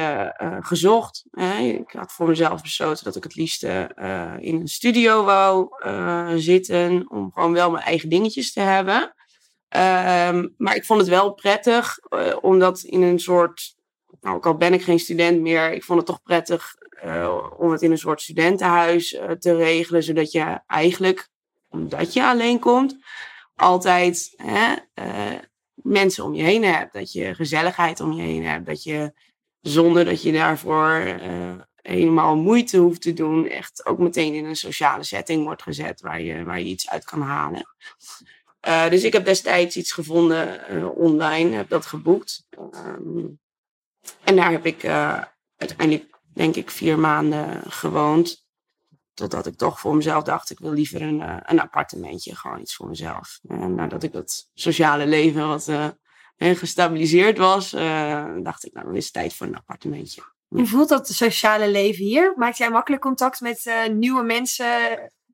uh, 0.42 0.58
gezocht. 0.60 1.24
Hè. 1.32 1.58
Ik 1.58 1.92
had 1.92 2.12
voor 2.12 2.28
mezelf 2.28 2.62
besloten 2.62 3.04
dat 3.04 3.16
ik 3.16 3.24
het 3.24 3.36
liefst 3.36 3.64
uh, 3.64 3.84
in 4.40 4.56
een 4.56 4.68
studio 4.68 5.24
wou 5.24 5.68
uh, 5.86 6.32
zitten. 6.36 7.10
Om 7.10 7.32
gewoon 7.34 7.54
wel 7.54 7.72
mijn 7.72 7.84
eigen 7.84 8.10
dingetjes 8.10 8.54
te 8.54 8.60
hebben. 8.60 9.14
Ehm, 9.70 10.48
maar 10.58 10.76
ik 10.76 10.86
vond 10.86 11.00
het 11.00 11.10
wel 11.10 11.34
prettig, 11.34 12.00
omdat 12.42 12.82
in 12.82 13.02
een 13.02 13.20
soort... 13.20 13.76
Nou, 14.22 14.36
ook 14.36 14.46
al 14.46 14.58
ben 14.58 14.74
ik 14.74 14.84
geen 14.84 15.00
student 15.00 15.42
meer, 15.42 15.74
ik 15.74 15.84
vond 15.84 16.00
het 16.00 16.08
toch 16.08 16.24
prettig 16.24 16.76
om 17.58 17.72
het 17.72 17.82
in 17.82 17.92
een 17.92 17.98
soort 17.98 18.22
studentenhuis 18.22 19.10
te 19.40 19.56
regelen. 19.56 20.04
Zodat 20.04 20.32
je 20.32 20.60
eigenlijk 20.68 21.30
omdat 21.70 22.14
je 22.14 22.26
alleen 22.26 22.60
komt, 22.60 22.98
altijd 23.56 24.34
hè, 24.36 24.76
uh, 24.96 25.40
mensen 25.74 26.24
om 26.24 26.34
je 26.34 26.44
heen 26.44 26.64
hebt. 26.64 26.94
Dat 26.94 27.12
je 27.12 27.36
gezelligheid 27.36 28.00
om 28.00 28.12
je 28.12 28.22
heen 28.22 28.46
hebt. 28.46 28.66
Dat 28.66 28.84
je 28.84 29.14
zonder 29.62 30.06
dat 30.06 30.22
je 30.22 30.32
daarvoor 30.32 31.02
uh, 31.06 31.54
helemaal 31.82 32.36
moeite 32.36 32.78
hoeft 32.78 33.02
te 33.02 33.14
doen, 33.14 33.48
echt 33.48 33.86
ook 33.86 33.98
meteen 33.98 34.34
in 34.34 34.46
een 34.46 34.56
sociale 34.56 35.04
setting 35.04 35.44
wordt 35.44 35.62
gezet 35.62 36.02
waar 36.02 36.22
je, 36.22 36.44
waar 36.44 36.60
je 36.60 36.66
iets 36.66 36.90
uit 36.90 37.06
kan 37.06 37.22
halen. 37.22 37.76
Uh, 38.68 38.90
dus 38.90 39.04
ik 39.04 39.14
heb 39.14 39.26
destijds 39.26 39.78
iets 39.78 39.92
gevonden 39.92 40.96
online, 40.96 41.56
heb 41.56 41.70
dat 41.70 41.86
geboekt. 41.86 42.48
Um, 42.72 43.40
en 44.24 44.36
daar 44.36 44.52
heb 44.52 44.66
ik 44.66 44.86
uiteindelijk, 45.58 46.20
denk 46.34 46.56
ik, 46.56 46.72
vier 46.72 47.00
maanden 47.00 47.72
gewoond. 47.72 48.47
Totdat 49.18 49.46
ik 49.46 49.58
toch 49.58 49.80
voor 49.80 49.96
mezelf 49.96 50.24
dacht, 50.24 50.50
ik 50.50 50.60
wil 50.60 50.72
liever 50.72 51.02
een, 51.02 51.20
uh, 51.20 51.38
een 51.42 51.60
appartementje, 51.60 52.36
gewoon 52.36 52.60
iets 52.60 52.76
voor 52.76 52.88
mezelf. 52.88 53.40
En 53.48 53.76
nadat 53.76 54.04
ik 54.04 54.14
dat 54.14 54.50
sociale 54.54 55.08
leven 55.08 55.48
wat 55.48 55.68
uh, 55.68 55.88
gestabiliseerd 56.38 57.38
was, 57.38 57.74
uh, 57.74 58.26
dacht 58.44 58.66
ik, 58.66 58.74
nou 58.74 58.86
dan 58.86 58.96
is 58.96 59.04
het 59.04 59.14
tijd 59.14 59.34
voor 59.34 59.48
een 59.48 59.56
appartementje. 59.56 60.22
Hoe 60.48 60.66
voelt 60.66 60.90
dat 60.90 61.08
sociale 61.08 61.70
leven 61.70 62.06
hier? 62.06 62.34
Maakt 62.36 62.58
jij 62.58 62.70
makkelijk 62.70 63.02
contact 63.02 63.42
met 63.42 63.90
nieuwe 63.94 64.24
mensen? 64.24 64.68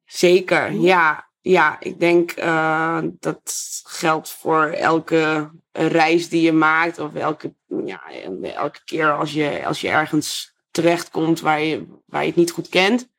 Zeker, 0.06 0.72
ja. 0.72 1.32
Ja, 1.42 1.78
ik 1.80 2.00
denk 2.00 2.36
dat 3.20 3.82
geldt 3.84 4.30
voor 4.30 4.66
elke 4.66 5.52
reis 5.72 6.30
die 6.30 6.42
je 6.42 6.54
maakt. 6.54 7.00
Of 7.00 7.14
elke, 7.14 7.54
ja, 7.86 8.02
elke 8.42 8.80
keer 8.86 9.18
als 9.18 9.34
je, 9.34 9.66
als 9.66 9.82
je 9.82 9.90
ergens 9.90 10.54
terechtkomt 10.72 11.40
waar 11.40 11.62
je, 11.62 11.86
waar 12.06 12.22
je 12.22 12.28
het 12.28 12.36
niet 12.36 12.52
goed 12.52 12.70
kent 12.70 13.12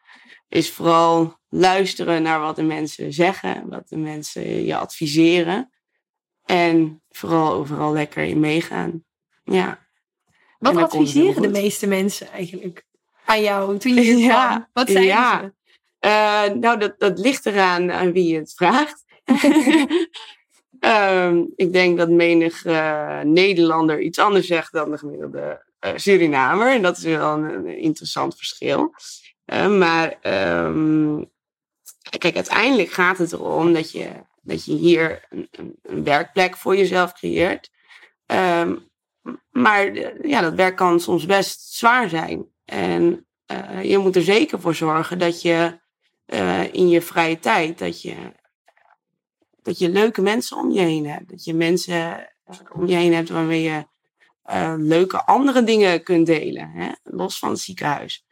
is 0.49 0.71
vooral 0.71 1.39
luisteren 1.49 2.23
naar 2.23 2.41
wat 2.41 2.57
de 2.57 2.63
mensen 2.63 3.13
zeggen, 3.13 3.69
wat 3.69 3.89
de 3.89 3.97
mensen 3.97 4.65
je 4.65 4.77
adviseren. 4.77 5.73
En 6.45 7.03
vooral 7.09 7.53
overal 7.53 7.93
lekker 7.93 8.23
in 8.23 8.41
meegaan. 8.41 9.05
Ja. 9.45 9.87
Wat 10.59 10.77
adviseren 10.77 11.43
de 11.43 11.49
meeste 11.49 11.87
mensen 11.87 12.29
eigenlijk 12.29 12.85
aan 13.25 13.43
jou 13.43 13.79
toen 13.79 13.95
je 13.95 14.17
ja, 14.33 14.69
Wat 14.73 14.91
zijn 14.91 15.05
ja. 15.05 15.41
ze? 15.41 15.53
Uh, 16.07 16.55
nou, 16.61 16.79
dat, 16.79 16.95
dat 16.99 17.19
ligt 17.19 17.47
eraan 17.47 17.93
aan 17.93 18.13
wie 18.13 18.33
je 18.33 18.39
het 18.39 18.53
vraagt. 18.55 19.05
um, 20.81 21.53
ik 21.65 21.73
denk 21.73 21.99
dat 21.99 22.09
menig 22.09 22.65
uh, 22.65 23.21
Nederlander 23.21 24.01
iets 24.01 24.19
anders 24.19 24.47
zegt 24.47 24.73
dan 24.73 24.91
de 24.91 24.99
gemiddelde 24.99 25.65
Surinamer. 25.95 26.73
En 26.73 26.83
dat 26.83 26.97
is 26.97 27.05
wel 27.05 27.33
een, 27.33 27.67
interessant 27.67 28.37
verschil. 28.37 28.95
Uh, 29.47 29.79
maar 29.79 30.17
um, 30.67 31.31
kijk, 32.19 32.35
uiteindelijk 32.35 32.91
gaat 32.91 33.19
het 33.19 33.33
erom 33.33 33.73
dat 33.73 33.91
je, 33.91 34.11
dat 34.43 34.65
je 34.65 34.73
hier 34.73 35.27
een, 35.29 35.49
een 35.83 36.05
werkplek 36.05 36.57
voor 36.57 36.77
jezelf 36.77 37.13
creëert. 37.13 37.71
Um, 38.27 38.93
maar 39.51 39.87
eh, 39.87 40.31
ja, 40.31 40.41
dat 40.41 40.55
werk 40.55 40.77
kan 40.77 41.01
soms 41.01 41.27
best 41.27 41.73
zwaar 41.75 42.09
zijn. 42.09 42.47
En 42.65 43.27
je 43.83 43.99
moet 43.99 44.17
er 44.17 44.23
zeker 44.23 44.61
voor 44.61 44.75
zorgen 44.75 45.19
dat 45.19 45.43
je 45.43 45.79
in 46.73 46.89
je 46.89 47.03
vrije 47.03 47.39
tijd, 47.39 47.79
dat 47.79 48.03
je, 48.03 48.15
dat 49.63 49.79
je 49.79 49.89
leuke 49.89 50.23
mensen 50.23 50.57
om 50.57 50.71
je 50.71 50.81
heen 50.81 51.07
hebt. 51.07 51.31
Dat 51.31 51.45
je 51.45 51.55
mensen 51.55 52.29
om 52.73 52.87
je 52.87 52.95
heen 52.95 53.15
hebt 53.15 53.29
waarmee 53.29 53.63
je 53.63 53.85
leuke 54.77 55.25
andere 55.25 55.65
dingen 55.65 56.03
kunt 56.03 56.27
delen. 56.27 56.71
Hè? 56.71 56.91
Los 57.03 57.39
van 57.39 57.51
het 57.51 57.59
ziekenhuis. 57.59 58.25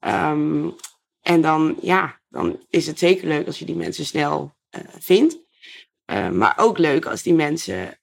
Um, 0.00 0.74
en 1.20 1.40
dan, 1.40 1.76
ja, 1.80 2.20
dan 2.28 2.60
is 2.68 2.86
het 2.86 2.98
zeker 2.98 3.28
leuk 3.28 3.46
als 3.46 3.58
je 3.58 3.64
die 3.64 3.76
mensen 3.76 4.04
snel 4.04 4.54
uh, 4.70 4.82
vindt. 4.98 5.38
Uh, 6.06 6.30
maar 6.30 6.54
ook 6.56 6.78
leuk 6.78 7.06
als 7.06 7.22
die 7.22 7.34
mensen 7.34 7.98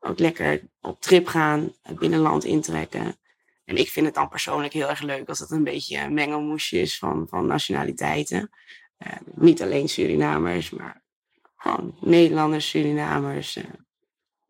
ook 0.00 0.18
lekker 0.18 0.68
op 0.80 1.00
trip 1.00 1.26
gaan, 1.26 1.72
het 1.82 1.98
binnenland 1.98 2.44
intrekken. 2.44 3.18
En 3.64 3.76
ik 3.76 3.88
vind 3.88 4.06
het 4.06 4.14
dan 4.14 4.28
persoonlijk 4.28 4.72
heel 4.72 4.88
erg 4.88 5.02
leuk 5.02 5.28
als 5.28 5.38
het 5.38 5.50
een 5.50 5.64
beetje 5.64 5.98
een 5.98 6.14
mengelmoesje 6.14 6.80
is 6.80 6.98
van, 6.98 7.26
van 7.28 7.46
nationaliteiten. 7.46 8.50
niet 9.34 9.62
alleen 9.62 9.88
Surinamers, 9.88 10.70
maar 10.70 11.02
gewoon 11.56 11.96
Nederlanders, 12.00 12.68
Surinamers, 12.68 13.58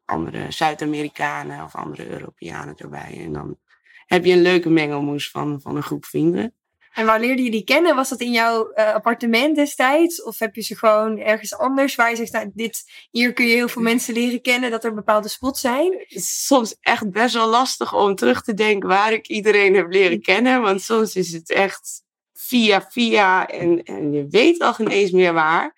andere 0.09 0.47
Zuid-Amerikanen 0.49 1.65
of 1.65 1.75
andere 1.75 2.09
Europeanen 2.09 2.77
erbij. 2.77 3.21
En 3.25 3.33
dan 3.33 3.59
heb 4.07 4.25
je 4.25 4.33
een 4.33 4.43
leuke 4.43 4.71
mengelmoes 4.71 5.31
van, 5.31 5.61
van 5.61 5.77
een 5.77 5.83
groep 5.83 6.05
vrienden. 6.05 6.53
En 6.93 7.07
waar 7.07 7.21
leerde 7.21 7.43
je 7.43 7.50
die 7.50 7.65
kennen? 7.65 7.97
Was 7.97 8.09
dat 8.09 8.21
in 8.21 8.33
jouw 8.33 8.73
uh, 8.75 8.95
appartement 8.95 9.57
destijds? 9.57 10.23
Of 10.23 10.38
heb 10.38 10.55
je 10.55 10.62
ze 10.62 10.77
gewoon 10.77 11.19
ergens 11.19 11.57
anders 11.57 11.95
waar 11.95 12.11
je 12.11 12.17
zegt, 12.17 12.33
nou, 12.33 12.50
dit, 12.55 12.85
hier 13.11 13.33
kun 13.33 13.47
je 13.47 13.55
heel 13.55 13.69
veel 13.69 13.83
mensen 13.83 14.15
leren 14.15 14.41
kennen, 14.41 14.71
dat 14.71 14.85
er 14.85 14.95
bepaalde 14.95 15.29
spots 15.29 15.61
zijn? 15.61 16.05
Soms 16.23 16.77
echt 16.81 17.11
best 17.11 17.35
wel 17.35 17.49
lastig 17.49 17.95
om 17.95 18.15
terug 18.15 18.43
te 18.43 18.55
denken 18.55 18.88
waar 18.88 19.12
ik 19.12 19.29
iedereen 19.29 19.75
heb 19.75 19.91
leren 19.91 20.23
kennen. 20.23 20.61
Want 20.61 20.83
soms 20.83 21.17
is 21.17 21.33
het 21.33 21.50
echt 21.50 22.03
via 22.33 22.87
via 22.91 23.49
en, 23.49 23.83
en 23.83 24.12
je 24.12 24.27
weet 24.29 24.61
al 24.61 24.75
geen 24.75 24.88
eens 24.88 25.11
meer 25.11 25.33
waar. 25.33 25.77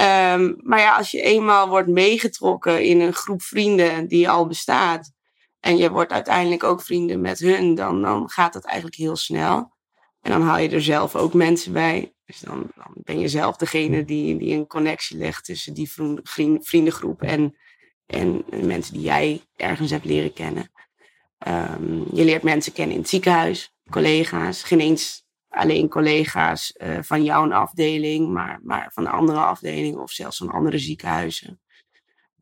Um, 0.00 0.56
maar 0.62 0.80
ja, 0.80 0.96
als 0.96 1.10
je 1.10 1.22
eenmaal 1.22 1.68
wordt 1.68 1.88
meegetrokken 1.88 2.84
in 2.84 3.00
een 3.00 3.12
groep 3.12 3.42
vrienden 3.42 4.08
die 4.08 4.28
al 4.28 4.46
bestaat. 4.46 5.12
En 5.60 5.76
je 5.76 5.90
wordt 5.90 6.12
uiteindelijk 6.12 6.64
ook 6.64 6.82
vrienden 6.82 7.20
met 7.20 7.38
hun, 7.38 7.74
dan, 7.74 8.02
dan 8.02 8.30
gaat 8.30 8.54
het 8.54 8.64
eigenlijk 8.64 8.96
heel 8.96 9.16
snel. 9.16 9.72
En 10.20 10.30
dan 10.30 10.42
haal 10.42 10.58
je 10.58 10.68
er 10.68 10.82
zelf 10.82 11.16
ook 11.16 11.34
mensen 11.34 11.72
bij. 11.72 12.14
Dus 12.24 12.40
dan, 12.40 12.70
dan 12.74 12.92
ben 12.94 13.20
je 13.20 13.28
zelf 13.28 13.56
degene 13.56 14.04
die, 14.04 14.38
die 14.38 14.54
een 14.54 14.66
connectie 14.66 15.16
legt 15.18 15.44
tussen 15.44 15.74
die 15.74 15.90
vriend, 16.22 16.68
vriendengroep 16.68 17.22
en, 17.22 17.56
en 18.06 18.44
mensen 18.50 18.92
die 18.92 19.02
jij 19.02 19.40
ergens 19.56 19.90
hebt 19.90 20.04
leren 20.04 20.32
kennen. 20.32 20.70
Um, 21.48 22.06
je 22.12 22.24
leert 22.24 22.42
mensen 22.42 22.72
kennen 22.72 22.94
in 22.94 23.00
het 23.00 23.10
ziekenhuis, 23.10 23.74
collega's. 23.90 24.62
Geen 24.62 24.80
eens 24.80 25.24
alleen 25.50 25.88
collega's 25.88 26.74
uh, 26.76 26.98
van 27.02 27.24
jouw 27.24 27.52
afdeling, 27.52 28.32
maar, 28.32 28.60
maar 28.62 28.90
van 28.92 29.06
andere 29.06 29.38
afdelingen 29.38 30.00
of 30.00 30.10
zelfs 30.10 30.36
van 30.36 30.50
andere 30.50 30.78
ziekenhuizen. 30.78 31.60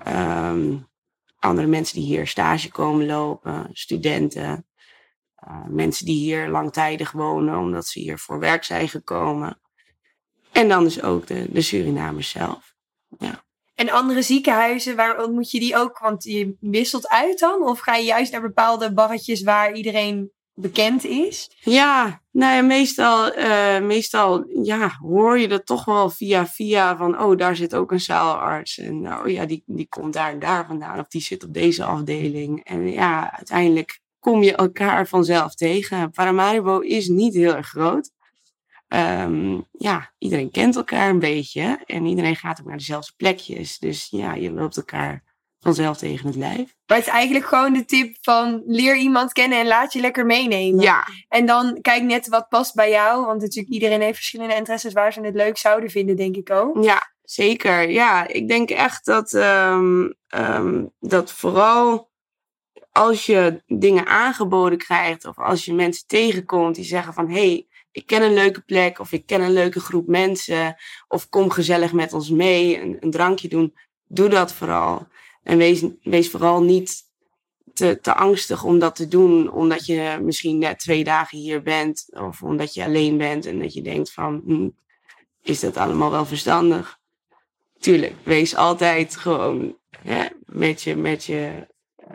Um, 0.07 0.89
andere 1.39 1.67
mensen 1.67 1.99
die 1.99 2.07
hier 2.07 2.27
stage 2.27 2.71
komen 2.71 3.07
lopen, 3.07 3.69
studenten. 3.73 4.67
Uh, 5.49 5.67
mensen 5.67 6.07
die 6.07 6.19
hier 6.19 6.49
langtijdig 6.49 7.13
wonen, 7.13 7.59
omdat 7.59 7.87
ze 7.87 8.01
hier 8.01 8.19
voor 8.19 8.39
werk 8.39 8.65
zijn 8.65 8.89
gekomen. 8.89 9.61
En 10.53 10.69
dan 10.69 10.85
dus 10.85 11.03
ook 11.03 11.27
de, 11.27 11.53
de 11.53 11.61
Surinamers 11.61 12.31
zelf. 12.31 12.75
Ja. 13.19 13.45
En 13.75 13.91
andere 13.91 14.23
ziekenhuizen, 14.23 14.97
waar 14.97 15.23
ontmoet 15.23 15.51
je 15.51 15.61
die 15.61 15.77
ook? 15.77 15.99
Want 15.99 16.25
je 16.25 16.57
wisselt 16.61 17.09
uit 17.09 17.39
dan? 17.39 17.63
Of 17.63 17.81
ga 17.81 17.95
je 17.95 18.05
juist 18.05 18.33
naar 18.33 18.41
bepaalde 18.41 18.93
barretjes 18.93 19.43
waar 19.43 19.73
iedereen 19.73 20.33
bekend 20.61 21.05
is? 21.05 21.51
Ja, 21.61 22.23
nou 22.31 22.55
ja, 22.55 22.63
meestal, 22.63 23.39
uh, 23.39 23.81
meestal 23.81 24.45
ja, 24.63 24.97
hoor 25.01 25.39
je 25.39 25.49
dat 25.49 25.67
toch 25.67 25.85
wel 25.85 26.11
via 26.11 26.47
via 26.47 26.97
van, 26.97 27.23
oh, 27.23 27.37
daar 27.37 27.57
zit 27.57 27.75
ook 27.75 27.93
een 27.93 28.01
zaalarts. 28.01 28.79
En 28.79 29.13
oh 29.13 29.29
ja, 29.29 29.47
die, 29.47 29.63
die 29.67 29.89
komt 29.89 30.13
daar 30.13 30.33
en 30.33 30.39
daar 30.39 30.67
vandaan. 30.67 30.99
Of 30.99 31.09
die 31.09 31.21
zit 31.21 31.45
op 31.45 31.55
deze 31.55 31.85
afdeling. 31.85 32.65
En 32.65 32.91
ja, 32.91 33.33
uiteindelijk 33.33 34.01
kom 34.19 34.43
je 34.43 34.55
elkaar 34.55 35.09
vanzelf 35.09 35.55
tegen. 35.55 36.11
Paramaribo 36.11 36.79
is 36.79 37.09
niet 37.09 37.35
heel 37.35 37.55
erg 37.55 37.69
groot. 37.69 38.11
Um, 38.89 39.67
ja, 39.73 40.13
iedereen 40.19 40.51
kent 40.51 40.77
elkaar 40.77 41.11
een 41.11 41.19
beetje 41.19 41.83
en 41.87 42.07
iedereen 42.07 42.37
gaat 42.37 42.61
ook 42.61 42.67
naar 42.67 42.77
dezelfde 42.77 43.13
plekjes. 43.17 43.79
Dus 43.79 44.09
ja, 44.11 44.35
je 44.35 44.53
loopt 44.53 44.77
elkaar 44.77 45.23
vanzelf 45.61 45.97
tegen 45.97 46.27
het 46.27 46.37
lijf. 46.37 46.75
Maar 46.87 46.97
het 46.97 47.07
is 47.07 47.13
eigenlijk 47.13 47.47
gewoon 47.47 47.73
de 47.73 47.85
tip 47.85 48.17
van 48.21 48.63
leer 48.67 48.97
iemand 48.97 49.33
kennen 49.33 49.59
en 49.59 49.67
laat 49.67 49.93
je 49.93 50.01
lekker 50.01 50.27
meenemen. 50.27 50.81
Ja, 50.81 51.07
En 51.29 51.47
dan 51.47 51.79
kijk 51.81 52.03
net 52.03 52.29
wat 52.29 52.49
past 52.49 52.75
bij 52.75 52.91
jou. 52.91 53.27
Want 53.27 53.41
natuurlijk 53.41 53.75
iedereen 53.75 54.01
heeft 54.01 54.17
verschillende 54.17 54.55
interesses 54.55 54.93
waar 54.93 55.13
ze 55.13 55.21
het 55.21 55.35
leuk 55.35 55.59
zouden 55.59 55.91
vinden, 55.91 56.17
denk 56.17 56.37
ik 56.37 56.51
ook. 56.51 56.85
ja, 56.85 57.13
zeker. 57.23 57.91
Ja, 57.91 58.29
ik 58.29 58.49
denk 58.49 58.71
echt 58.71 59.05
dat, 59.05 59.33
ehm, 59.33 60.11
ehm, 60.29 60.85
dat 61.01 61.33
vooral 61.33 62.11
als 62.93 63.27
je 63.27 63.63
dingen 63.67 64.07
aangeboden 64.07 64.79
krijgt 64.79 65.25
of 65.25 65.39
als 65.39 65.65
je 65.65 65.75
mensen 65.75 66.07
tegenkomt 66.07 66.75
die 66.75 66.85
zeggen 66.85 67.15
van 67.15 67.29
hé, 67.31 67.49
hey, 67.49 67.67
ik 67.91 68.07
ken 68.07 68.23
een 68.23 68.35
leuke 68.35 68.61
plek 68.61 68.99
of 68.99 69.13
ik 69.13 69.27
ken 69.27 69.41
een 69.41 69.53
leuke 69.53 69.81
groep 69.81 70.07
mensen 70.07 70.77
of 71.09 71.29
kom 71.29 71.51
gezellig 71.51 71.93
met 71.93 72.13
ons 72.13 72.31
mee, 72.31 72.81
een, 72.81 72.97
een 73.01 73.11
drankje 73.11 73.49
doen, 73.49 73.75
doe 74.07 74.29
dat 74.29 74.53
vooral. 74.53 75.07
En 75.49 75.59
wees, 75.59 75.85
wees 76.03 76.31
vooral 76.31 76.63
niet 76.63 77.05
te, 77.75 77.99
te 78.03 78.15
angstig 78.15 78.65
om 78.65 78.79
dat 78.79 78.97
te 78.97 79.09
doen, 79.09 79.51
omdat 79.51 79.87
je 79.87 80.19
misschien 80.23 80.59
net 80.59 80.79
twee 80.79 81.05
dagen 81.05 81.39
hier 81.39 81.63
bent 81.63 82.09
of 82.11 82.43
omdat 82.43 82.75
je 82.75 82.85
alleen 82.85 83.17
bent 83.17 83.47
en 83.47 83.59
dat 83.59 83.75
je 83.75 83.83
denkt 83.83 84.13
van, 84.13 84.43
hm, 84.45 84.69
is 85.43 85.61
dat 85.61 85.77
allemaal 85.77 86.11
wel 86.11 86.27
verstandig? 86.27 86.99
Tuurlijk, 87.79 88.15
wees 88.23 88.57
altijd 88.57 89.17
gewoon 89.17 89.77
met 90.47 90.83
je, 90.83 90.97
met 90.97 91.25
je 91.25 91.67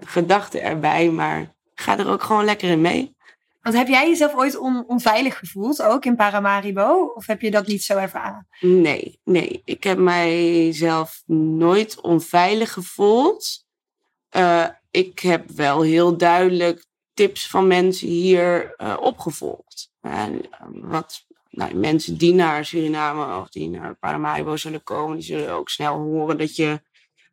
gedachten 0.04 0.62
erbij, 0.62 1.10
maar 1.10 1.54
ga 1.76 2.00
er 2.00 2.10
ook 2.10 2.24
gewoon 2.24 2.46
lekker 2.46 2.70
in 2.70 2.82
mee. 2.82 3.16
Want 3.64 3.76
heb 3.76 3.88
jij 3.88 4.08
jezelf 4.10 4.36
ooit 4.36 4.58
on- 4.58 4.88
onveilig 4.88 5.40
gevoeld, 5.40 5.82
ook 5.82 6.06
in 6.06 6.16
Paramaribo? 6.16 7.12
Of 7.16 7.28
heb 7.28 7.42
je 7.42 7.52
dat 7.52 7.68
niet 7.68 7.84
zo 7.84 7.98
ervaren? 7.98 8.48
Nee, 8.60 9.20
nee. 9.24 9.62
Ik 9.66 9.84
heb 9.84 9.98
mijzelf 9.98 11.24
nooit 11.26 12.02
onveilig 12.02 12.74
gevoeld. 12.74 13.66
Eh, 14.30 14.68
ik 14.92 15.20
heb 15.20 15.50
wel 15.50 15.82
heel 15.82 16.18
duidelijk 16.18 16.86
tips 17.14 17.48
van 17.50 17.68
mensen 17.68 18.08
hier 18.08 18.74
eh, 18.76 18.98
opgevolgd. 19.00 19.92
En, 20.02 20.42
eh, 20.52 20.60
wat 20.72 21.26
nou, 21.50 21.76
mensen 21.76 22.18
die 22.18 22.34
naar 22.34 22.66
Suriname 22.66 23.42
of 23.42 23.50
die 23.50 23.70
naar 23.70 23.96
Paramaribo 23.96 24.58
zullen 24.58 24.84
komen, 24.84 25.16
die 25.16 25.26
zullen 25.26 25.50
ook 25.54 25.70
snel 25.70 25.98
horen 25.98 26.38
dat 26.38 26.56
je 26.56 26.82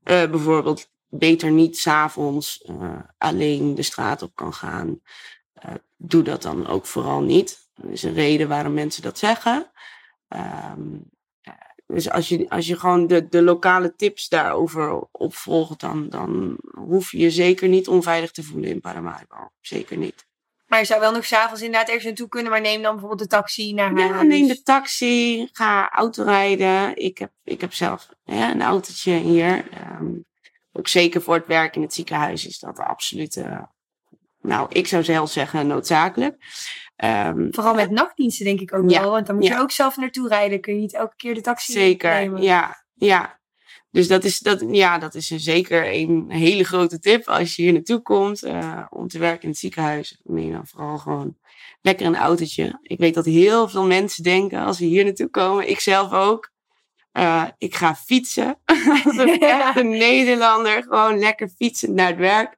eh, 0.03 0.31
bijvoorbeeld 0.31 0.89
beter 1.09 1.51
niet 1.51 1.79
s'avonds 1.79 2.65
uh, 2.71 2.99
alleen 3.19 3.75
de 3.75 3.83
straat 3.83 4.23
op 4.23 4.35
kan 4.35 4.55
gaan. 4.55 5.01
Uh, 5.67 5.75
doe 5.97 6.23
dat 6.23 6.43
dan 6.43 6.67
ook 6.67 6.87
vooral 6.87 7.21
niet. 7.21 7.71
Er 7.75 7.91
is 7.91 8.03
een 8.03 8.15
reden 8.15 8.49
waarom 8.49 8.75
mensen 8.75 9.03
dat 9.03 9.19
zeggen. 9.19 9.71
Um, 10.29 11.11
dus 11.87 12.11
als 12.11 12.29
je, 12.29 12.51
als 12.51 12.67
je 12.67 12.79
gewoon 12.79 13.07
de, 13.07 13.29
de 13.29 13.43
lokale 13.43 13.95
tips 13.95 14.29
daarover 14.29 15.07
opvolgt, 15.11 15.81
dan, 15.81 16.09
dan 16.09 16.59
hoef 16.75 17.13
je 17.13 17.19
je 17.19 17.31
zeker 17.31 17.69
niet 17.69 17.89
onveilig 17.89 18.31
te 18.31 18.43
voelen 18.43 18.71
in 18.71 18.81
Paramaribo. 18.81 19.51
Zeker 19.61 19.97
niet. 19.97 20.29
Maar 20.67 20.79
je 20.79 20.85
zou 20.85 21.01
wel 21.01 21.13
nog 21.13 21.25
s'avonds 21.25 21.63
inderdaad 21.63 21.87
ergens 21.87 22.05
naartoe 22.05 22.29
kunnen, 22.29 22.51
maar 22.51 22.61
neem 22.61 22.83
dan 22.83 22.91
bijvoorbeeld 22.93 23.31
de 23.31 23.37
taxi 23.37 23.73
naar 23.73 23.95
huis. 23.95 24.11
Ja, 24.11 24.23
neem 24.23 24.47
de 24.47 24.63
taxi, 24.63 25.49
ga 25.53 25.91
autorijden. 25.91 26.97
Ik 26.97 27.19
heb, 27.19 27.33
ik 27.45 27.61
heb 27.61 27.73
zelf 27.73 28.09
ja, 28.25 28.51
een 28.51 28.63
autootje 28.63 29.13
hier. 29.13 29.65
Um, 30.01 30.25
ook 30.73 30.89
zeker 30.89 31.23
voor 31.23 31.35
het 31.35 31.47
werk 31.47 31.77
in 31.77 31.83
het 31.83 31.95
ziekenhuis 31.95 32.47
is 32.47 32.59
dat 32.59 32.79
absoluut, 32.79 33.37
uh, 33.37 33.63
nou, 34.43 34.67
ik 34.73 34.87
zou 34.87 35.05
zelf 35.05 35.31
zeggen 35.31 35.67
noodzakelijk. 35.67 36.37
Um, 37.05 37.49
Vooral 37.51 37.75
met 37.75 37.91
nachtdiensten 37.91 38.45
denk 38.45 38.61
ik 38.61 38.75
ook 38.75 38.91
ja, 38.91 39.01
wel, 39.01 39.11
want 39.11 39.27
dan 39.27 39.35
moet 39.35 39.47
ja. 39.47 39.57
je 39.57 39.61
ook 39.61 39.71
zelf 39.71 39.97
naartoe 39.97 40.29
rijden. 40.29 40.61
Kun 40.61 40.75
je 40.75 40.81
niet 40.81 40.95
elke 40.95 41.17
keer 41.17 41.35
de 41.35 41.41
taxi 41.41 41.73
Zeker, 41.73 42.15
nemen. 42.15 42.43
ja, 42.43 42.85
ja. 42.95 43.39
Dus 43.91 44.09
dat 44.09 44.25
is, 44.25 44.39
dat, 44.39 44.65
ja, 44.71 44.99
dat 44.99 45.15
is 45.15 45.31
een, 45.31 45.41
zeker 45.41 45.95
een 45.95 46.27
hele 46.29 46.65
grote 46.65 46.99
tip 46.99 47.29
als 47.29 47.57
je 47.57 47.63
hier 47.63 47.73
naartoe 47.73 48.03
komt 48.03 48.45
uh, 48.45 48.87
om 48.91 49.09
te 49.09 49.19
werken 49.19 49.43
in 49.43 49.49
het 49.49 49.59
ziekenhuis. 49.59 50.21
Neem 50.23 50.53
dan 50.53 50.67
vooral 50.67 50.99
gewoon 50.99 51.37
lekker 51.81 52.07
een 52.07 52.17
autootje. 52.17 52.79
Ik 52.83 52.99
weet 52.99 53.15
dat 53.15 53.25
heel 53.25 53.69
veel 53.69 53.87
mensen 53.87 54.23
denken 54.23 54.61
als 54.61 54.77
ze 54.77 54.85
hier 54.85 55.05
naartoe 55.05 55.29
komen, 55.29 55.71
ik 55.71 55.81
zelf 55.81 56.13
ook. 56.13 56.51
Uh, 57.13 57.45
ik 57.59 57.75
ga 57.75 57.95
fietsen. 57.95 58.59
Als 59.05 59.17
een 59.27 59.41
echte 59.41 59.83
Nederlander. 59.83 60.83
Gewoon 60.83 61.19
lekker 61.19 61.49
fietsen 61.49 61.95
naar 61.95 62.09
het 62.09 62.19
werk. 62.19 62.57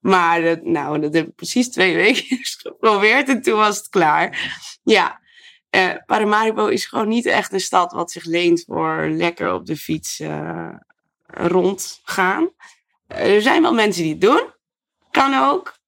Maar 0.00 0.42
dat, 0.42 0.62
nou, 0.62 1.00
dat 1.00 1.14
heb 1.14 1.26
ik 1.26 1.34
precies 1.34 1.70
twee 1.70 1.94
weken 1.94 2.38
geprobeerd 2.62 3.28
en 3.28 3.42
toen 3.42 3.56
was 3.56 3.76
het 3.76 3.88
klaar. 3.88 4.52
Ja, 4.82 5.20
uh, 5.70 5.94
Paramaribo 6.06 6.66
is 6.66 6.86
gewoon 6.86 7.08
niet 7.08 7.26
echt 7.26 7.52
een 7.52 7.60
stad 7.60 7.92
wat 7.92 8.10
zich 8.10 8.24
leent 8.24 8.64
voor 8.66 9.08
lekker 9.08 9.52
op 9.52 9.66
de 9.66 9.76
fiets 9.76 10.20
uh, 10.20 10.74
rondgaan. 11.26 12.50
er 13.06 13.42
zijn 13.42 13.62
wel 13.62 13.74
mensen 13.74 14.02
die 14.02 14.12
het 14.12 14.20
doen. 14.20 14.54
Kan 15.10 15.34
ook. 15.34 15.78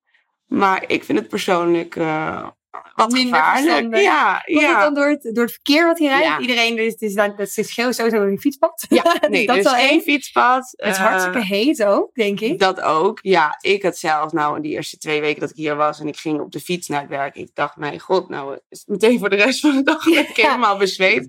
Maar 0.47 0.85
ik 0.87 1.05
vind 1.05 1.19
het 1.19 1.29
persoonlijk 1.29 1.97
uh, 1.97 2.49
wat 2.95 3.11
Minder 3.13 3.35
gevaarlijk. 3.43 3.97
Ja, 3.97 4.43
Komt 4.45 4.61
ja. 4.61 4.71
het 4.71 4.81
dan 4.81 4.95
door 4.95 5.09
het, 5.09 5.31
door 5.35 5.45
het 5.45 5.53
verkeer 5.53 5.87
wat 5.87 5.99
hier 5.99 6.09
rijdt? 6.09 6.25
Ja. 6.27 6.39
Iedereen, 6.39 6.77
dus 6.77 6.93
het 6.93 7.03
is, 7.03 7.15
dan, 7.15 7.35
dat 7.37 7.53
is 7.57 7.77
heel 7.77 7.93
sowieso 7.93 8.23
een 8.23 8.39
fietspad. 8.41 8.85
Ja, 8.89 9.17
nee, 9.29 9.47
dat 9.47 9.57
dus 9.57 9.65
is 9.65 9.71
geen 9.73 9.89
één. 9.89 10.01
fietspad. 10.03 10.73
Het 10.77 10.91
is 10.91 10.97
Eh, 10.97 11.05
hartstikke 11.07 11.45
heet 11.45 11.85
ook, 11.85 12.15
denk 12.15 12.41
ik. 12.41 12.59
Dat 12.59 12.81
ook, 12.81 13.19
ja. 13.23 13.59
Ik 13.61 13.83
had 13.83 13.97
zelf, 13.99 14.33
nou, 14.33 14.61
die 14.61 14.73
eerste 14.73 14.97
twee 14.99 15.21
weken 15.21 15.41
dat 15.41 15.51
ik 15.51 15.57
hier 15.57 15.77
was 15.77 16.01
en 16.01 16.07
ik 16.09 16.17
ging 16.17 16.41
op 16.41 16.53
de 16.53 16.61
fiets 16.61 16.89
naar 16.89 17.01
het 17.01 17.11
werk. 17.11 17.35
Ik 17.37 17.51
dacht, 17.55 17.77
mijn 17.77 18.01
god, 18.01 18.29
nou 18.29 18.59
is 18.69 18.79
het 18.79 18.89
meteen 18.89 19.19
voor 19.19 19.31
de 19.31 19.37
rest 19.37 19.61
van 19.61 19.77
de 19.77 19.83
dag 19.83 20.05
ben 20.15 20.29
ik 20.29 20.37
Ja. 20.37 20.47
helemaal 20.47 20.77
bezweet. 20.77 21.29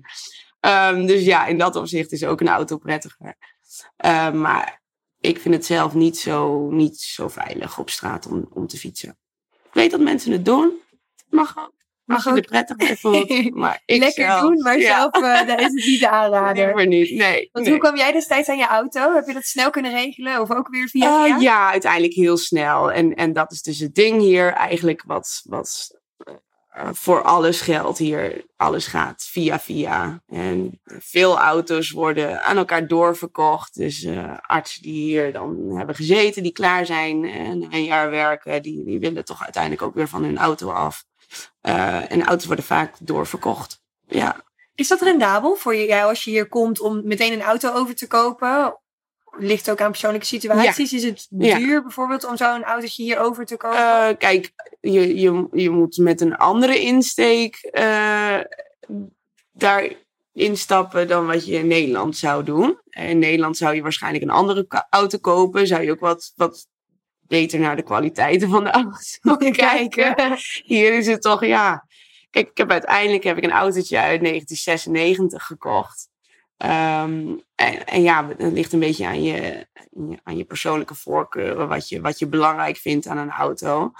Ehm, 0.60 1.06
dus 1.06 1.24
ja, 1.24 1.46
in 1.46 1.58
dat 1.58 1.76
opzicht 1.76 2.12
is 2.12 2.24
ook 2.24 2.40
een 2.40 2.48
auto 2.48 2.76
prettiger. 2.78 3.34
Ehm, 3.96 4.40
maar 4.40 4.82
ik 5.20 5.40
vind 5.40 5.54
het 5.54 5.66
zelf 5.66 5.94
niet 5.94 6.18
zo, 6.18 6.68
niet 6.70 6.98
zo 6.98 7.28
veilig 7.28 7.78
op 7.78 7.90
straat 7.90 8.26
om, 8.26 8.48
om 8.52 8.66
te 8.66 8.76
fietsen. 8.76 9.18
Ik 9.52 9.80
weet 9.80 9.90
dat 9.90 10.00
mensen 10.00 10.32
het 10.32 10.44
doen. 10.44 10.72
Mag 11.28 11.58
ook. 11.58 11.72
Mag 12.04 12.28
ook. 12.28 12.46
prettig 12.46 12.98
voelt. 12.98 13.28
Maar 13.54 13.82
ik 13.84 13.98
Lekker 13.98 14.24
zelf, 14.24 14.40
doen, 14.40 14.62
maar 14.62 14.78
ja, 14.78 14.96
zelf 14.96 15.14
eh, 15.14 15.46
daar 15.46 15.60
is 15.60 15.66
het 15.66 15.86
niet 15.86 16.00
de 16.00 16.08
aanrader. 16.20 16.66
liever 16.66 16.86
niet. 16.86 17.10
Nee. 17.10 17.48
Want 17.52 17.64
nee. 17.64 17.74
hoe 17.74 17.82
kwam 17.82 17.96
jij 17.96 18.12
destijds 18.12 18.48
aan 18.48 18.58
je 18.58 18.66
auto? 18.66 19.14
Heb 19.14 19.26
je 19.26 19.32
dat 19.32 19.44
snel 19.44 19.70
kunnen 19.70 19.90
regelen? 19.92 20.40
Of 20.40 20.50
ook 20.50 20.68
weer 20.68 20.88
via 20.88 21.24
via? 21.24 21.36
ja, 21.38 21.70
uiteindelijk 21.70 22.12
heel 22.12 22.36
snel. 22.36 22.92
En, 22.92 23.14
en 23.14 23.32
dat 23.32 23.52
is 23.52 23.62
dus 23.62 23.78
het 23.78 23.94
ding 23.94 24.20
hier 24.20 24.52
eigenlijk 24.52 25.02
wat, 25.06 25.40
wat 25.44 26.00
eh, 26.68 26.88
voor 26.92 27.22
alles 27.22 27.60
geldt 27.60 27.98
hier. 27.98 28.44
Alles 28.56 28.86
gaat 28.86 29.22
via 29.30 29.60
via. 29.60 30.22
En 30.26 30.80
veel 30.84 31.38
auto's 31.38 31.90
worden 31.90 32.42
aan 32.42 32.56
elkaar 32.56 32.86
doorverkocht. 32.86 33.74
Dus 33.74 34.08
artsen 34.40 34.82
die 34.82 35.02
hier 35.02 35.32
dan 35.32 35.76
hebben 35.76 35.94
gezeten, 35.94 36.42
die 36.42 36.52
klaar 36.52 36.86
zijn 36.86 37.24
en 37.24 37.66
een 37.70 37.84
jaar 37.84 38.10
werken, 38.10 38.62
die, 38.62 38.84
die 38.84 38.98
willen 38.98 39.24
toch 39.24 39.42
uiteindelijk 39.42 39.82
ook 39.82 39.94
weer 39.94 40.08
van 40.08 40.24
hun 40.24 40.38
auto 40.38 40.70
af. 40.70 41.04
Eh, 41.60 42.12
en 42.12 42.24
auto's 42.24 42.46
worden 42.46 42.64
vaak 42.64 42.94
doorverkocht. 43.00 43.82
Ja, 44.06 44.42
Is 44.74 44.88
dat 44.88 45.00
rendabel 45.00 45.54
voor 45.54 45.76
jou 45.76 46.08
als 46.08 46.24
je 46.24 46.30
hier 46.30 46.48
komt 46.48 46.80
om 46.80 47.00
meteen 47.04 47.32
een 47.32 47.42
auto 47.42 47.72
over 47.72 47.94
te 47.94 48.06
kopen? 48.06 48.78
Ligt 49.38 49.70
ook 49.70 49.80
aan 49.80 49.90
persoonlijke 49.90 50.26
situaties. 50.26 50.92
Is 50.92 51.02
het 51.04 51.26
Ja. 51.30 51.58
duur 51.58 51.82
bijvoorbeeld 51.82 52.24
om 52.24 52.36
zo'n 52.36 52.62
autootje 52.64 53.02
hier 53.02 53.18
over 53.18 53.44
te 53.44 53.56
kopen? 53.56 53.78
Eh, 53.78 54.08
kijk, 54.18 54.52
je, 54.80 55.16
je, 55.20 55.48
je 55.52 55.70
moet 55.70 55.96
met 55.96 56.20
een 56.20 56.36
andere 56.36 56.80
insteek 56.80 57.56
eh 57.56 58.38
daar 59.52 59.92
instappen 60.32 61.08
dan 61.08 61.26
wat 61.26 61.46
je 61.46 61.52
in 61.52 61.66
Nederland 61.66 62.16
zou 62.16 62.44
doen. 62.44 62.78
In 62.90 63.18
Nederland 63.18 63.56
zou 63.56 63.74
je 63.74 63.82
waarschijnlijk 63.82 64.24
een 64.24 64.30
andere 64.30 64.86
auto 64.90 65.18
kopen. 65.18 65.66
Zou 65.66 65.82
je 65.82 65.90
ook 65.90 66.00
wat, 66.00 66.32
wat 66.36 66.66
beter 67.26 67.58
naar 67.58 67.76
de 67.76 67.82
kwaliteiten 67.82 68.48
van 68.50 68.64
de 68.64 68.70
auto 68.80 69.50
kijken. 69.50 70.36
Hier 70.64 70.94
is 70.94 71.06
het 71.06 71.22
toch, 71.22 71.44
ja. 71.44 71.86
Kijk, 72.30 72.50
ik 72.50 72.56
heb 72.56 72.70
uiteindelijk 72.70 73.24
heb 73.24 73.36
ik 73.36 73.44
een 73.44 73.50
autootje 73.50 73.98
uit 73.98 74.20
1996 74.20 75.46
gekocht. 75.46 76.08
Ehm, 76.56 77.36
en, 77.54 77.86
en 77.86 78.02
ja, 78.02 78.28
het 78.36 78.52
ligt 78.52 78.72
een 78.72 78.80
beetje 78.80 79.06
aan 79.06 79.22
je, 79.22 79.66
aan 80.22 80.36
je 80.36 80.44
persoonlijke 80.44 80.94
voorkeuren, 80.94 81.68
wat 81.68 81.88
je, 81.88 82.00
wat 82.00 82.18
je 82.18 82.26
belangrijk 82.26 82.76
vindt 82.76 83.06
aan 83.06 83.18
een 83.18 83.30
auto. 83.30 83.92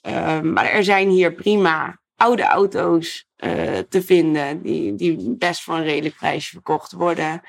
Ehm, 0.00 0.52
maar 0.52 0.64
er 0.64 0.84
zijn 0.84 1.08
hier 1.08 1.32
prima 1.32 2.00
oude 2.16 2.42
auto's 2.42 3.28
eh, 3.36 3.78
te 3.78 4.02
vinden, 4.02 4.62
die, 4.62 4.94
die 4.94 5.36
best 5.36 5.62
voor 5.62 5.74
een 5.74 5.84
redelijk 5.84 6.16
prijsje 6.16 6.50
verkocht 6.50 6.92
worden. 6.92 7.40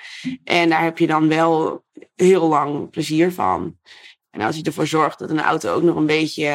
En 0.44 0.70
daar 0.70 0.84
heb 0.84 0.98
je 0.98 1.08
dan 1.08 1.28
wel 1.28 1.84
heel 2.16 2.48
lang 2.48 2.90
plezier 2.90 3.32
van. 3.32 3.78
En 4.32 4.42
als 4.42 4.56
je 4.56 4.64
ervoor 4.64 4.88
zorgt 4.88 5.20
dat 5.20 5.30
een 5.30 5.42
auto 5.42 5.74
ook 5.74 5.84
nog 5.84 5.96
een 5.96 6.06
beetje, 6.06 6.46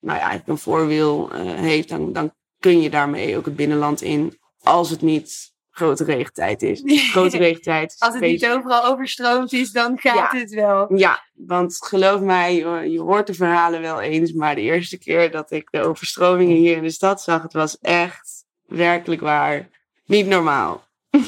nou 0.00 0.18
ja, 0.18 0.18
eigenlijk 0.18 0.48
een 0.48 0.58
voorwiel 0.58 1.30
eh, 1.32 1.40
heeft, 1.42 1.88
dan, 1.88 2.12
dan 2.12 2.32
kun 2.58 2.80
je 2.80 2.90
daarmee 2.90 3.36
ook 3.36 3.44
het 3.44 3.56
binnenland 3.56 4.02
in, 4.02 4.38
als 4.62 4.90
het 4.90 5.02
niet 5.02 5.52
grote 5.70 6.04
regentijd 6.04 6.62
is. 6.62 6.82
Grote 7.12 7.36
regentijd. 7.36 7.96
Als 7.98 8.14
het 8.14 8.22
niet 8.22 8.46
overal 8.46 8.84
overstroomd 8.84 9.52
is, 9.52 9.70
dan 9.70 9.98
gaat 9.98 10.32
Ja. 10.32 10.38
het 10.38 10.50
wel. 10.54 10.96
Ja, 10.96 11.24
want 11.32 11.76
geloof 11.86 12.20
mij, 12.20 12.54
je 12.54 12.90
je 12.90 13.00
hoort 13.00 13.26
de 13.26 13.34
verhalen 13.34 13.80
wel 13.80 14.00
eens, 14.00 14.32
maar 14.32 14.54
de 14.54 14.60
eerste 14.60 14.98
keer 14.98 15.30
dat 15.30 15.50
ik 15.50 15.70
de 15.70 15.82
overstromingen 15.82 16.56
hier 16.56 16.76
in 16.76 16.82
de 16.82 16.90
stad 16.90 17.22
zag, 17.22 17.42
het 17.42 17.52
was 17.52 17.78
echt 17.78 18.44
werkelijk 18.66 19.20
waar 19.20 19.68
niet 20.06 20.26
normaal. 20.26 20.84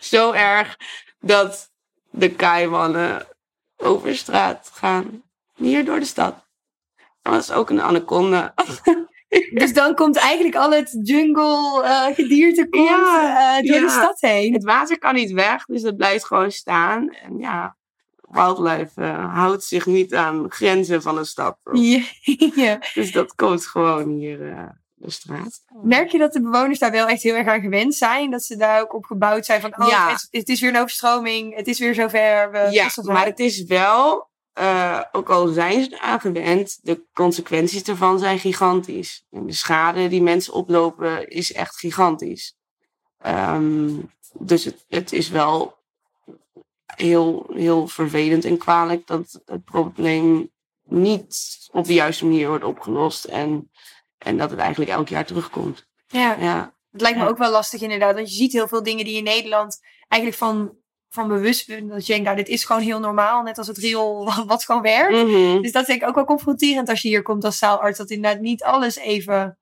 Zo 0.00 0.32
erg 0.32 0.76
dat 1.20 1.70
de 2.10 2.30
kaimannen 2.30 3.26
over 3.76 4.16
straat 4.16 4.70
gaan. 4.74 5.22
Hier 5.60 5.84
door 5.84 5.98
de 5.98 6.04
stad. 6.04 6.48
Dat 7.22 7.34
was 7.34 7.52
ook 7.52 7.70
een 7.70 7.82
anaconda. 7.82 8.54
Dus 9.50 9.72
dan 9.72 9.94
komt 9.94 10.16
eigenlijk 10.16 10.56
al 10.56 10.70
het 10.70 10.98
jungle 11.02 11.82
uh, 11.84 12.14
gedierte 12.14 12.68
komt, 12.68 12.88
Ja, 12.88 13.56
eh, 13.58 13.66
door 13.66 13.76
ja. 13.76 13.82
de 13.82 13.88
stad 13.90 14.20
heen. 14.20 14.52
Het 14.52 14.64
water 14.64 14.98
kan 14.98 15.14
niet 15.14 15.32
weg, 15.32 15.64
dus 15.64 15.82
het 15.82 15.96
blijft 15.96 16.24
gewoon 16.24 16.50
staan. 16.50 17.08
En 17.08 17.38
ja, 17.38 17.76
wildlife 18.30 19.02
eh, 19.02 19.34
houdt 19.34 19.64
zich 19.64 19.86
niet 19.86 20.14
aan 20.14 20.46
grenzen 20.48 21.02
van 21.02 21.18
een 21.18 21.26
stad. 21.26 21.58
Ja. 22.54 22.78
Dus 22.94 23.12
dat 23.12 23.34
komt 23.34 23.66
gewoon 23.66 24.08
hier 24.08 24.50
eh, 24.50 24.68
de 24.94 25.10
straat. 25.10 25.60
Merk 25.82 26.10
je 26.10 26.18
dat 26.18 26.32
de 26.32 26.42
bewoners 26.42 26.78
daar 26.78 26.90
wel 26.90 27.06
echt 27.06 27.22
heel 27.22 27.34
erg 27.34 27.46
aan 27.46 27.60
gewend 27.60 27.94
zijn? 27.94 28.30
Dat 28.30 28.42
ze 28.42 28.56
daar 28.56 28.82
ook 28.82 28.94
op 28.94 29.04
gebouwd 29.04 29.44
zijn 29.44 29.60
van, 29.60 29.74
oh, 29.78 29.88
Ja. 29.88 30.10
het, 30.10 30.28
het 30.30 30.48
is 30.48 30.60
weer 30.60 30.74
een 30.74 30.80
overstroming, 30.80 31.56
het 31.56 31.66
is 31.66 31.78
weer 31.78 31.94
zover. 31.94 32.50
We 32.50 32.68
Ja, 32.70 32.88
maar 33.02 33.26
het 33.26 33.38
is 33.38 33.64
wel, 33.64 34.29
eh, 34.52 35.00
ook 35.12 35.30
al 35.30 35.46
zijn 35.46 35.82
ze 35.82 35.94
eraan 35.94 36.20
gewend, 36.20 36.78
de 36.82 37.04
consequenties 37.12 37.82
ervan 37.82 38.18
zijn 38.18 38.38
gigantisch. 38.38 39.26
En 39.30 39.46
de 39.46 39.52
schade 39.52 40.08
die 40.08 40.22
mensen 40.22 40.52
oplopen 40.52 41.28
is 41.28 41.52
echt 41.52 41.76
gigantisch. 41.78 42.56
Ehm, 43.18 43.90
dus 44.32 44.64
het, 44.64 44.84
het 44.88 45.12
is 45.12 45.28
wel 45.28 45.78
heel, 46.96 47.46
heel 47.52 47.88
vervelend 47.88 48.44
en 48.44 48.58
kwalijk 48.58 49.06
dat 49.06 49.42
het 49.44 49.64
probleem 49.64 50.50
niet 50.84 51.58
op 51.72 51.84
de 51.84 51.94
juiste 51.94 52.24
manier 52.24 52.48
wordt 52.48 52.64
opgelost. 52.64 53.24
En, 53.24 53.70
en 54.18 54.38
dat 54.38 54.50
het 54.50 54.58
eigenlijk 54.58 54.90
elk 54.90 55.08
jaar 55.08 55.26
terugkomt. 55.26 55.86
ja. 56.06 56.36
Ja, 56.40 56.74
Het 56.90 57.00
lijkt 57.00 57.18
me 57.18 57.28
ook 57.28 57.38
wel 57.38 57.50
lastig 57.50 57.80
inderdaad. 57.80 58.14
Want 58.14 58.30
je 58.30 58.36
ziet 58.36 58.52
heel 58.52 58.68
veel 58.68 58.82
dingen 58.82 59.04
die 59.04 59.16
in 59.16 59.24
Nederland 59.24 59.78
eigenlijk 60.08 60.42
van, 60.42 60.76
van 61.10 61.28
bewust 61.28 61.64
zijn. 61.66 61.88
Dat 61.88 62.06
je 62.06 62.12
denkt, 62.12 62.24
nou, 62.24 62.36
dit 62.36 62.48
is 62.48 62.64
gewoon 62.64 62.82
heel 62.82 62.98
normaal. 63.00 63.42
Net 63.42 63.58
als 63.58 63.66
het 63.66 63.78
riool 63.78 64.32
wat- 64.46 64.64
gewoon 64.64 64.82
werkt. 64.82 65.12
Mhm. 65.28 65.60
Dus 65.62 65.72
dat 65.72 65.82
is 65.82 65.88
denk 65.88 66.02
ik 66.02 66.08
ook 66.08 66.14
wel 66.14 66.24
confronterend 66.24 66.88
als 66.88 67.02
je 67.02 67.08
hier 67.08 67.22
komt 67.22 67.44
als 67.44 67.58
zaalarts. 67.58 67.98
Dat 67.98 68.10
inderdaad 68.10 68.40
niet 68.40 68.62
alles 68.62 68.96
even 68.96 69.58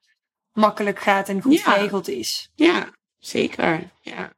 makkelijk 0.53 0.99
gaat 0.99 1.29
en 1.29 1.43
goed 1.43 1.53
Ja. 1.61 1.73
geregeld 1.73 2.09
is. 2.09 2.51
Ja, 2.55 2.89
zeker. 3.19 3.91
Ja, 4.01 4.33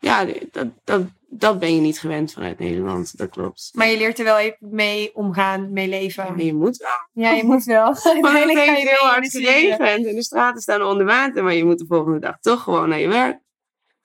ja 0.00 0.26
dat, 0.50 0.66
dat, 0.84 1.02
dat 1.28 1.58
ben 1.58 1.74
je 1.74 1.80
niet 1.80 2.00
gewend 2.00 2.32
vanuit 2.32 2.58
Nederland. 2.58 3.16
Dat 3.16 3.30
klopt. 3.30 3.70
Maar 3.72 3.88
je 3.88 3.96
leert 3.96 4.18
er 4.18 4.24
wel 4.24 4.38
even 4.38 4.56
mee 4.60 5.14
omgaan, 5.14 5.72
mee 5.72 5.88
leven. 5.88 6.24
Maar 6.24 6.42
je 6.42 6.54
moet 6.54 6.76
wel. 6.76 7.24
Ja, 7.24 7.30
je 7.30 7.44
moet 7.44 7.64
wel. 7.64 7.86
Maar 8.20 8.32
dan 8.46 8.56
heb 8.56 8.76
je 8.76 8.88
heel 8.98 9.08
hard 9.08 9.16
in 9.16 9.22
de 9.22 9.46
sfeer. 9.48 9.74
geregend 9.76 10.06
en 10.06 10.14
de 10.14 10.22
straten 10.22 10.60
staan 10.62 10.82
onder 10.82 11.06
water. 11.06 11.44
Maar 11.44 11.54
je 11.54 11.64
moet 11.64 11.78
de 11.78 11.86
volgende 11.88 12.18
dag 12.18 12.38
toch 12.40 12.62
gewoon 12.62 12.88
naar 12.88 13.00
je 13.00 13.08
werk. 13.08 13.38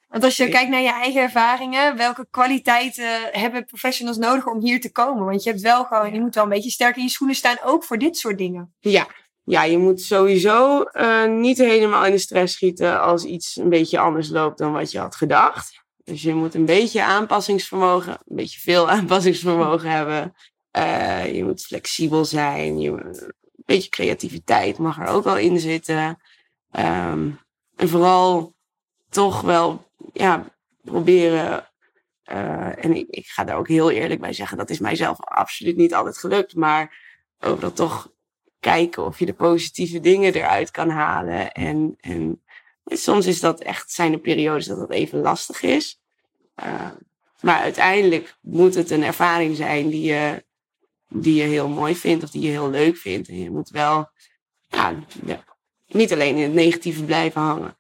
Want 0.10 0.24
als 0.24 0.38
je 0.38 0.50
kijkt 0.50 0.70
naar 0.70 0.82
je 0.82 0.92
eigen 0.92 1.22
ervaringen, 1.22 1.98
welke 1.98 2.28
kwaliteiten 2.30 3.30
hebben 3.32 3.66
professionals 3.66 4.18
nodig 4.18 4.48
om 4.48 4.60
hier 4.60 4.82
te 4.82 4.92
komen? 4.92 5.26
Want 5.26 5.44
je 5.44 5.50
hebt 5.50 5.62
wel 5.62 5.86
gewoon, 5.86 6.14
je 6.14 6.20
moet 6.20 6.36
wel 6.36 6.44
een 6.44 6.50
beetje 6.50 6.70
sterk 6.70 6.96
in 6.96 7.04
je 7.04 7.10
schoenen 7.10 7.36
staan, 7.36 7.58
ook 7.64 7.84
voor 7.84 7.98
dit 7.98 8.18
soort 8.18 8.38
dingen. 8.38 8.74
Ja, 8.80 9.08
ja 9.44 9.64
je 9.64 9.78
moet 9.78 10.02
sowieso 10.02 10.82
eh, 10.82 11.26
niet 11.26 11.58
helemaal 11.58 12.06
in 12.06 12.12
de 12.12 12.18
stress 12.18 12.54
schieten 12.54 13.02
als 13.02 13.24
iets 13.24 13.56
een 13.56 13.70
beetje 13.70 14.00
anders 14.00 14.30
loopt 14.30 14.58
dan 14.58 14.72
wat 14.72 14.92
je 14.92 15.00
had 15.00 15.16
gedacht. 15.16 15.84
Dus 16.04 16.22
je 16.22 16.34
moet 16.34 16.54
een 16.54 16.66
beetje 16.66 17.04
aanpassingsvermogen, 17.04 18.12
een 18.12 18.36
beetje 18.36 18.60
veel 18.60 18.90
aanpassingsvermogen 19.00 19.90
hebben. 19.90 20.34
Eh, 20.72 21.36
je 21.36 21.44
moet 21.44 21.62
flexibel 21.62 22.26
zijn. 22.26 22.80
Je, 22.80 22.90
een 22.90 23.34
beetje 23.66 23.90
creativiteit 23.90 24.78
mag 24.78 25.00
er 25.00 25.08
ook 25.08 25.24
wel 25.24 25.38
in 25.38 25.60
zitten. 25.60 26.18
Ehm, 26.72 27.30
en 27.76 27.90
vooral 27.90 28.58
toch 29.10 29.42
wel 29.42 29.92
ja, 30.14 30.56
proberen. 30.82 31.68
eh, 32.24 32.86
en 32.86 32.96
ik, 32.96 33.08
ik 33.10 33.28
ga 33.28 33.44
daar 33.44 33.58
ook 33.58 33.68
heel 33.68 33.92
eerlijk 33.92 34.22
bij 34.22 34.34
zeggen, 34.34 34.58
dat 34.58 34.70
is 34.70 34.80
mijzelf 34.80 35.20
absoluut 35.20 35.78
niet 35.78 35.94
altijd 35.94 36.18
gelukt. 36.18 36.56
Maar 36.56 36.98
overal 37.40 37.74
toch 37.74 38.12
kijken 38.60 39.06
of 39.06 39.20
je 39.20 39.26
de 39.26 39.34
positieve 39.34 40.00
dingen 40.00 40.34
eruit 40.34 40.72
kan 40.72 40.90
halen. 40.90 41.52
En, 41.52 41.96
en 42.00 42.42
soms 42.86 43.26
is 43.26 43.40
dat 43.40 43.62
echt, 43.62 43.92
zijn 43.92 44.14
er 44.14 44.20
periodes 44.20 44.66
dat 44.66 44.78
dat 44.78 44.92
even 44.92 45.20
lastig 45.20 45.62
is. 45.62 46.02
Uh, 46.64 46.92
maar 47.42 47.60
uiteindelijk 47.60 48.38
moet 48.42 48.76
het 48.76 48.90
een 48.90 49.04
ervaring 49.04 49.56
zijn 49.56 49.90
die 49.90 50.04
je, 50.04 50.46
die 51.08 51.36
je 51.36 51.44
heel 51.44 51.68
mooi 51.68 51.96
vindt 51.96 52.24
of 52.24 52.30
die 52.30 52.42
je 52.42 52.50
heel 52.50 52.70
leuk 52.70 52.98
vindt. 52.98 53.28
En 53.28 53.40
je 53.40 53.52
moet 53.52 53.70
wel 53.70 54.10
ja, 54.68 54.96
niet 55.88 56.14
alleen 56.14 56.36
in 56.36 56.44
het 56.44 56.54
negatieve 56.54 57.04
blijven 57.04 57.42
hangen. 57.42 57.78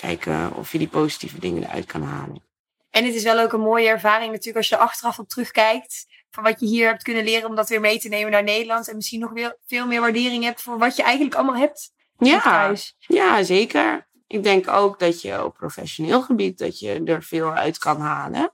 Kijken 0.00 0.54
of 0.54 0.72
je 0.72 0.78
die 0.78 0.88
positieve 0.88 1.40
dingen 1.40 1.62
eruit 1.62 1.86
kan 1.86 2.02
halen. 2.02 2.42
En 2.90 3.04
het 3.04 3.14
is 3.14 3.22
wel 3.22 3.38
ook 3.38 3.52
een 3.52 3.60
mooie 3.60 3.88
ervaring 3.88 4.30
natuurlijk 4.30 4.56
als 4.56 4.68
je 4.68 4.74
er 4.74 4.80
achteraf 4.80 5.18
op 5.18 5.28
terugkijkt. 5.28 6.06
Van 6.30 6.42
wat 6.42 6.60
je 6.60 6.66
hier 6.66 6.88
hebt 6.88 7.02
kunnen 7.02 7.24
leren 7.24 7.48
om 7.48 7.54
dat 7.54 7.68
weer 7.68 7.80
mee 7.80 7.98
te 7.98 8.08
nemen 8.08 8.30
naar 8.30 8.42
Nederland. 8.42 8.88
En 8.88 8.96
misschien 8.96 9.20
nog 9.20 9.30
weer 9.30 9.58
veel 9.66 9.86
meer 9.86 10.00
waardering 10.00 10.44
hebt 10.44 10.62
voor 10.62 10.78
wat 10.78 10.96
je 10.96 11.02
eigenlijk 11.02 11.34
allemaal 11.34 11.56
hebt 11.56 11.92
Ja, 12.18 12.40
thuis. 12.40 12.94
ja, 12.98 13.42
zeker. 13.42 14.08
Ik 14.26 14.42
denk 14.42 14.68
ook 14.68 14.98
dat 14.98 15.22
je 15.22 15.44
op 15.44 15.54
professioneel 15.54 16.22
gebied 16.22 16.58
dat 16.58 16.78
je 16.78 17.02
er 17.04 17.22
veel 17.22 17.52
uit 17.52 17.78
kan 17.78 18.00
halen. 18.00 18.52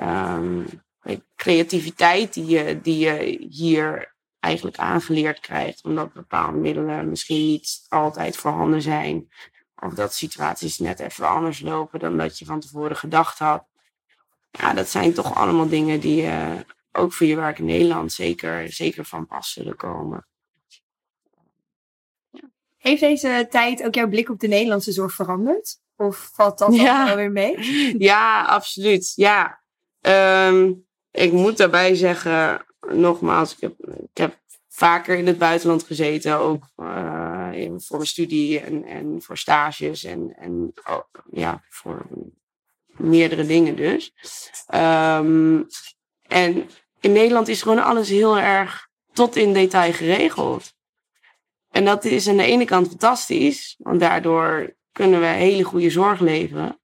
Um, 0.00 0.66
creativiteit 1.36 2.34
die 2.34 2.46
je, 2.46 2.80
die 2.80 2.98
je 2.98 3.46
hier 3.50 4.14
eigenlijk 4.40 4.76
aangeleerd 4.76 5.40
krijgt, 5.40 5.84
omdat 5.84 6.12
bepaalde 6.12 6.58
middelen 6.58 7.08
misschien 7.08 7.46
niet 7.46 7.86
altijd 7.88 8.36
voorhanden 8.36 8.82
zijn. 8.82 9.28
Of 9.86 9.94
dat 9.94 10.14
situaties 10.14 10.78
net 10.78 11.00
even 11.00 11.28
anders 11.28 11.60
lopen 11.60 11.98
dan 12.00 12.16
dat 12.16 12.38
je 12.38 12.44
van 12.44 12.60
tevoren 12.60 12.96
gedacht 12.96 13.38
had. 13.38 13.64
Ja, 14.50 14.74
dat 14.74 14.88
zijn 14.88 15.12
toch 15.12 15.34
allemaal 15.34 15.68
dingen 15.68 16.00
die 16.00 16.22
uh, 16.22 16.52
ook 16.92 17.12
voor 17.12 17.26
je 17.26 17.36
werk 17.36 17.58
in 17.58 17.64
Nederland 17.64 18.12
zeker, 18.12 18.72
zeker 18.72 19.04
van 19.04 19.26
pas 19.26 19.52
zullen 19.52 19.76
komen. 19.76 20.26
Heeft 22.78 23.00
deze 23.00 23.46
tijd 23.50 23.82
ook 23.82 23.94
jouw 23.94 24.08
blik 24.08 24.28
op 24.30 24.40
de 24.40 24.48
Nederlandse 24.48 24.92
zorg 24.92 25.12
veranderd? 25.14 25.80
Of 25.96 26.30
valt 26.34 26.58
dat 26.58 26.74
Ja. 26.74 27.06
wel 27.06 27.16
weer 27.16 27.32
mee? 27.32 27.56
Ja, 27.98 28.44
absoluut. 28.44 29.12
Ja. 29.16 29.60
Um, 30.48 30.86
ik 31.10 31.32
moet 31.32 31.56
daarbij 31.56 31.94
zeggen, 31.94 32.64
nogmaals, 32.88 33.54
ik 33.54 33.60
heb, 33.60 33.74
ik 34.10 34.16
heb 34.18 34.38
vaker 34.68 35.16
in 35.16 35.26
het 35.26 35.38
buitenland 35.38 35.82
gezeten, 35.82 36.38
ook 36.38 36.64
uh, 36.76 37.41
voor 37.76 37.96
mijn 37.96 38.08
studie 38.08 38.60
en, 38.60 38.84
en 38.84 39.22
voor 39.22 39.38
stages 39.38 40.04
en, 40.04 40.34
en 40.36 40.72
oh, 40.88 41.02
ja, 41.30 41.64
voor 41.68 42.06
meerdere 42.86 43.46
dingen 43.46 43.76
dus. 43.76 44.12
Um, 44.74 45.66
en 46.22 46.70
in 47.00 47.12
Nederland 47.12 47.48
is 47.48 47.62
gewoon 47.62 47.82
alles 47.82 48.08
heel 48.08 48.38
erg 48.38 48.88
tot 49.12 49.36
in 49.36 49.52
detail 49.52 49.92
geregeld. 49.92 50.74
En 51.70 51.84
dat 51.84 52.04
is 52.04 52.28
aan 52.28 52.36
de 52.36 52.44
ene 52.44 52.64
kant 52.64 52.88
fantastisch, 52.88 53.74
want 53.78 54.00
daardoor 54.00 54.74
kunnen 54.92 55.20
we 55.20 55.26
hele 55.26 55.62
goede 55.62 55.90
zorg 55.90 56.20
leveren. 56.20 56.80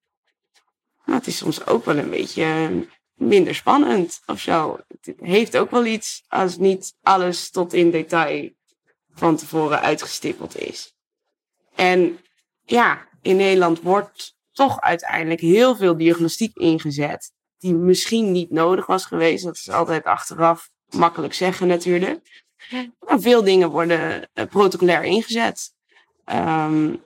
Maar 1.04 1.16
het 1.16 1.26
is 1.26 1.37
soms 1.37 1.66
ook 1.66 1.85
wel 1.85 1.96
een 1.96 2.11
beetje 2.11 2.70
minder 3.14 3.54
spannend 3.54 4.20
of. 4.26 4.44
Het 4.44 5.14
heeft 5.20 5.57
ook 5.57 5.70
wel 5.70 5.85
iets 5.85 6.24
als 6.28 6.57
niet 6.57 6.94
alles 7.02 7.50
tot 7.50 7.72
in 7.72 7.90
detail 7.90 8.50
van 9.18 9.37
tevoren 9.37 9.81
uitgestippeld 9.81 10.57
is. 10.59 10.94
En 11.74 12.18
ja, 12.64 13.09
in 13.22 13.37
Nederland 13.37 13.81
wordt 13.81 14.37
toch 14.52 14.81
uiteindelijk 14.81 15.40
heel 15.40 15.76
veel 15.76 15.96
diagnostiek 15.96 16.57
ingezet. 16.57 17.33
Die 17.59 17.74
misschien 17.74 18.33
niet 18.33 18.50
nodig 18.50 18.87
was 18.87 19.04
geweest. 19.04 19.44
Dat 19.44 19.57
is 19.57 19.70
altijd 19.70 20.04
achteraf 20.04 20.70
makkelijk 20.90 21.35
zeggen 21.35 21.66
natuurlijk. 21.66 22.44
Maar 23.00 23.20
veel 23.20 23.42
dingen 23.44 23.70
worden 23.70 24.28
uh, 24.35 24.44
protocolair 24.44 25.04
ingezet. 25.04 25.74
Um, 26.24 27.04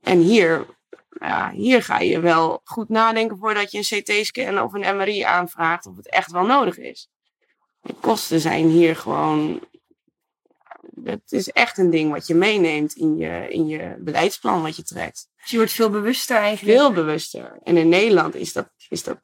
en 0.00 0.18
hier, 0.18 0.66
ja, 1.08 1.50
hier 1.50 1.82
ga 1.82 1.98
je 1.98 2.20
wel 2.20 2.60
goed 2.64 2.88
nadenken 2.88 3.38
voordat 3.38 3.70
je 3.70 3.78
een 3.78 4.02
CT-scan 4.02 4.60
of 4.60 4.72
een 4.72 4.96
MRI 4.96 5.22
aanvraagt 5.22 5.86
of 5.86 5.96
het 5.96 6.08
echt 6.08 6.32
wel 6.32 6.44
nodig 6.44 6.78
is. 6.78 7.08
De 7.80 7.94
kosten 8.00 8.40
zijn 8.40 8.68
hier 8.68 8.96
gewoon. 8.96 9.60
Het 11.04 11.32
is 11.32 11.48
echt 11.48 11.78
een 11.78 11.90
ding 11.90 12.12
wat 12.12 12.26
je 12.26 12.34
meeneemt 12.34 12.94
in 12.94 13.16
je, 13.16 13.46
in 13.48 13.66
je 13.66 13.96
beleidsplan 13.98 14.62
wat 14.62 14.76
je 14.76 14.82
trekt. 14.82 15.28
Dus 15.40 15.50
je 15.50 15.56
wordt 15.56 15.72
veel 15.72 15.90
bewuster 15.90 16.36
eigenlijk. 16.36 16.78
Veel 16.78 16.92
bewuster. 16.92 17.58
En 17.62 17.76
in 17.76 17.88
Nederland 17.88 18.34
is 18.34 18.52
dat, 18.52 18.68
is 18.88 19.02
dat 19.02 19.20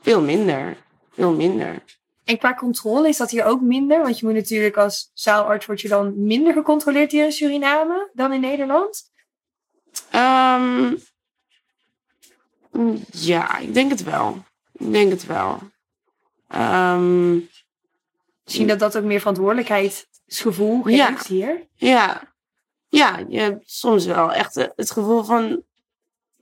veel 0.00 0.22
minder. 0.22 0.76
Veel 1.12 1.32
minder. 1.32 1.82
En 2.24 2.38
qua 2.38 2.54
controle 2.54 3.08
is 3.08 3.16
dat 3.16 3.30
hier 3.30 3.44
ook 3.44 3.60
minder? 3.60 4.02
Want 4.02 4.18
je 4.18 4.26
moet 4.26 4.34
natuurlijk 4.34 4.76
als 4.76 5.10
zaalarts 5.14 5.66
word 5.66 5.80
je 5.80 5.88
dan 5.88 6.26
minder 6.26 6.52
gecontroleerd 6.52 7.12
hier 7.12 7.24
in 7.24 7.32
Suriname 7.32 8.10
dan 8.12 8.32
in 8.32 8.40
Nederland? 8.40 9.10
Um, 10.14 10.98
ja, 13.10 13.58
ik 13.58 13.74
denk 13.74 13.90
het 13.90 14.02
wel. 14.02 14.44
Ik 14.72 14.92
denk 14.92 15.10
het 15.10 15.26
wel. 15.26 15.58
Um, 16.54 17.48
Misschien 18.44 18.66
dat 18.66 18.78
dat 18.78 18.96
ook 18.96 19.04
meer 19.04 19.20
geeft 20.36 20.96
ja, 20.96 21.16
hier? 21.26 21.66
Ja. 21.74 22.30
Ja, 22.88 23.24
je 23.28 23.38
hebt 23.38 23.70
soms 23.70 24.04
wel 24.04 24.32
echt 24.32 24.54
het 24.54 24.90
gevoel 24.90 25.24
van... 25.24 25.62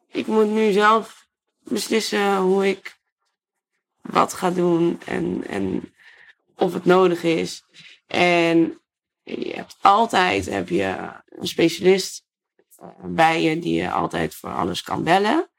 Ik 0.06 0.26
moet 0.26 0.50
nu 0.50 0.72
zelf 0.72 1.26
beslissen 1.58 2.36
hoe 2.36 2.68
ik 2.68 2.98
wat 4.00 4.32
gaat 4.32 4.54
doen 4.54 5.00
en, 5.06 5.46
en 5.46 5.92
of 6.56 6.72
het 6.72 6.84
nodig 6.84 7.22
is. 7.22 7.64
En 8.06 8.80
je 9.22 9.52
hebt 9.54 9.76
altijd 9.80 10.46
heb 10.46 10.68
je 10.68 11.10
een 11.28 11.46
specialist 11.46 12.24
eh, 12.76 12.88
bij 13.02 13.42
je 13.42 13.58
die 13.58 13.74
je 13.74 13.90
altijd 13.90 14.34
voor 14.34 14.50
alles 14.50 14.82
kan 14.82 15.04
bellen. 15.04 15.50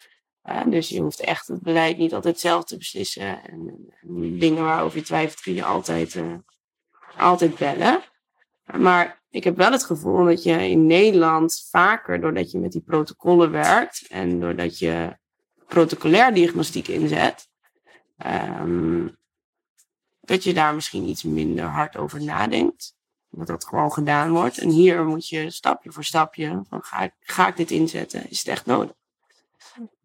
Uh, 0.46 0.62
dus 0.66 0.90
je 0.90 1.02
hoeft 1.02 1.20
echt 1.20 1.48
het 1.48 1.62
beleid 1.62 1.98
niet 1.98 2.14
altijd 2.14 2.40
zelf 2.40 2.64
te 2.64 2.78
beslissen. 2.78 3.44
En, 3.44 3.94
en 4.02 4.40
dingen 4.40 4.64
waarover 4.64 4.98
je 4.98 5.04
twijfelt 5.04 5.42
kun 5.42 5.54
je 5.54 5.64
altijd, 5.64 6.16
uh, 6.16 6.34
altijd 7.18 7.58
bellen. 7.58 8.02
Maar 8.78 9.22
ik 9.30 9.44
heb 9.44 9.58
wel 9.58 9.72
het 9.72 9.84
gevoel 9.84 10.26
dat 10.26 10.44
je 10.44 10.70
in 10.70 10.86
Nederland 10.86 11.68
vaker, 11.70 12.22
doordat 12.22 12.52
je 12.52 12.60
met 12.60 12.72
die 12.72 12.82
protocollen 12.82 13.52
werkt 13.52 14.08
en 14.10 14.40
doordat 14.40 14.80
je 14.80 15.18
protocolair 15.68 16.34
diagnostiek 16.34 16.88
inzet, 16.88 17.50
um, 18.26 19.18
dat 20.22 20.44
je 20.44 20.54
daar 20.54 20.76
misschien 20.76 21.08
iets 21.08 21.24
minder 21.24 21.66
hard 21.66 21.98
over 21.98 22.24
nadenkt. 22.24 22.96
Dat 23.30 23.48
dat 23.48 23.66
gewoon 23.66 23.92
gedaan 23.92 24.32
wordt. 24.32 24.58
En 24.58 24.70
hier 24.70 25.06
moet 25.06 25.28
je 25.28 25.52
stapje 25.52 25.92
voor 25.92 26.04
stapje 26.04 26.62
van 26.70 26.84
ga 26.84 27.02
ik, 27.02 27.14
ga 27.20 27.48
ik 27.48 27.58
dit 27.58 27.72
inzetten? 27.72 28.30
Is 28.30 28.38
het 28.38 28.48
echt 28.48 28.66
nodig? 28.66 28.94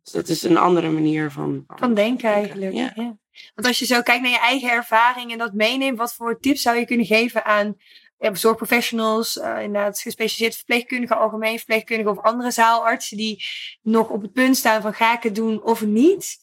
Dus 0.02 0.12
dat 0.12 0.28
is 0.28 0.42
een 0.42 0.56
andere 0.56 0.90
manier 0.90 1.30
van... 1.30 1.64
Van 1.66 1.94
denken 1.94 2.32
eigenlijk. 2.32 2.72
Ja. 2.72 2.92
ja. 2.94 3.16
Want 3.54 3.66
als 3.66 3.78
je 3.78 3.86
zo 3.86 4.02
kijkt 4.02 4.22
naar 4.22 4.30
je 4.30 4.38
eigen 4.38 4.70
ervaring 4.70 5.32
en 5.32 5.38
dat 5.38 5.52
meeneemt, 5.52 5.98
wat 5.98 6.14
voor 6.14 6.40
tips 6.40 6.62
zou 6.62 6.76
je 6.76 6.86
kunnen 6.86 7.06
geven 7.06 7.44
aan 7.44 7.76
zorgprofessionals, 8.18 9.36
uh, 9.36 9.62
inderdaad 9.62 10.00
gespecialiseerd 10.00 10.54
verpleegkundigen, 10.54 11.18
algemeen 11.18 11.56
verpleegkundigen 11.56 12.12
of 12.12 12.24
andere 12.24 12.50
zaalartsen 12.50 13.16
die 13.16 13.44
nog 13.82 14.08
op 14.08 14.22
het 14.22 14.32
punt 14.32 14.56
staan 14.56 14.82
van 14.82 14.94
ga 14.94 15.16
ik 15.16 15.22
het 15.22 15.34
doen 15.34 15.62
of 15.62 15.84
niet? 15.84 16.38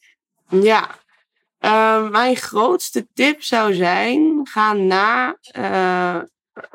Ja, 0.49 0.95
uh, 1.59 2.09
mijn 2.09 2.35
grootste 2.35 3.07
tip 3.13 3.43
zou 3.43 3.73
zijn, 3.73 4.39
ga 4.43 4.73
na 4.73 5.37
uh, 5.57 6.21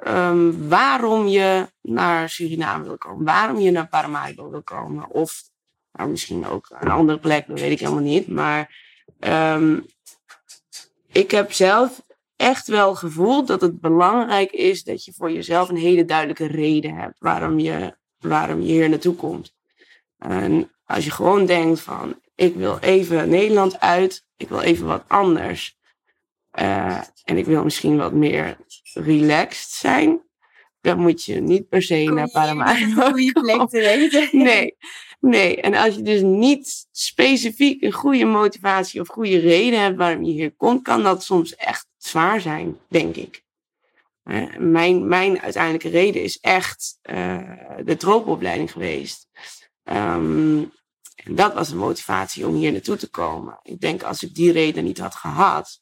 um, 0.06 0.68
waarom 0.68 1.26
je 1.26 1.66
naar 1.82 2.30
Suriname 2.30 2.84
wil 2.84 2.98
komen. 2.98 3.24
Waarom 3.24 3.58
je 3.58 3.70
naar 3.70 3.88
Paramaribo 3.88 4.50
wil 4.50 4.62
komen. 4.62 5.10
Of 5.10 5.42
nou, 5.92 6.10
misschien 6.10 6.46
ook 6.46 6.66
een 6.80 6.90
andere 6.90 7.18
plek, 7.18 7.46
dat 7.46 7.60
weet 7.60 7.70
ik 7.70 7.78
helemaal 7.78 8.02
niet. 8.02 8.28
Maar 8.28 8.76
um, 9.20 9.86
ik 11.12 11.30
heb 11.30 11.52
zelf 11.52 12.02
echt 12.38 12.66
wel 12.66 12.94
gevoeld 12.94 13.46
dat 13.46 13.60
het 13.60 13.80
belangrijk 13.80 14.50
is 14.50 14.84
dat 14.84 15.04
je 15.04 15.12
voor 15.12 15.32
jezelf 15.32 15.68
een 15.68 15.76
hele 15.76 16.04
duidelijke 16.04 16.46
reden 16.46 16.94
hebt 16.94 17.16
waarom 17.18 17.58
je, 17.58 17.96
waarom 18.18 18.60
je 18.60 18.72
hier 18.72 18.88
naartoe 18.88 19.14
komt. 19.14 19.54
En 20.18 20.70
als 20.84 21.04
je 21.04 21.10
gewoon 21.10 21.46
denkt 21.46 21.80
van, 21.80 22.20
ik 22.34 22.54
wil 22.54 22.78
even 22.78 23.28
Nederland 23.28 23.80
uit, 23.80 24.24
ik 24.36 24.48
wil 24.48 24.60
even 24.60 24.86
wat 24.86 25.04
anders. 25.06 25.76
Uh, 26.58 27.00
en 27.24 27.36
ik 27.36 27.46
wil 27.46 27.64
misschien 27.64 27.96
wat 27.96 28.12
meer 28.12 28.56
relaxed 28.92 29.70
zijn. 29.70 30.20
Dan 30.88 31.00
moet 31.00 31.24
je 31.24 31.40
niet 31.40 31.68
per 31.68 31.82
se 31.82 32.04
naar 32.04 32.30
Paramaribo. 32.30 33.00
Een 33.04 33.12
goede 33.12 33.40
plek 33.40 33.68
te 33.68 33.80
weten. 33.80 34.28
Nee, 34.42 34.76
nee. 35.20 35.60
En 35.60 35.74
als 35.74 35.94
je 35.94 36.02
dus 36.02 36.20
niet 36.22 36.86
specifiek 36.92 37.82
een 37.82 37.92
goede 37.92 38.24
motivatie 38.24 39.00
of 39.00 39.08
goede 39.08 39.38
reden 39.38 39.80
hebt 39.80 39.96
waarom 39.96 40.24
je 40.24 40.32
hier 40.32 40.54
komt, 40.56 40.82
kan 40.82 41.02
dat 41.02 41.24
soms 41.24 41.56
echt 41.56 41.86
zwaar 41.96 42.40
zijn, 42.40 42.76
denk 42.88 43.16
ik. 43.16 43.42
Uh, 44.24 44.56
mijn, 44.56 45.08
mijn 45.08 45.40
uiteindelijke 45.40 45.88
reden 45.88 46.22
is 46.22 46.38
echt 46.40 46.98
uh, 47.02 47.52
de 47.84 47.96
tropenopleiding 47.96 48.72
geweest. 48.72 49.28
Um, 49.84 50.72
en 51.14 51.34
dat 51.34 51.54
was 51.54 51.68
de 51.68 51.76
motivatie 51.76 52.46
om 52.46 52.54
hier 52.54 52.72
naartoe 52.72 52.96
te 52.96 53.10
komen. 53.10 53.60
Ik 53.62 53.80
denk 53.80 54.02
als 54.02 54.22
ik 54.22 54.34
die 54.34 54.52
reden 54.52 54.84
niet 54.84 54.98
had 54.98 55.14
gehad, 55.14 55.80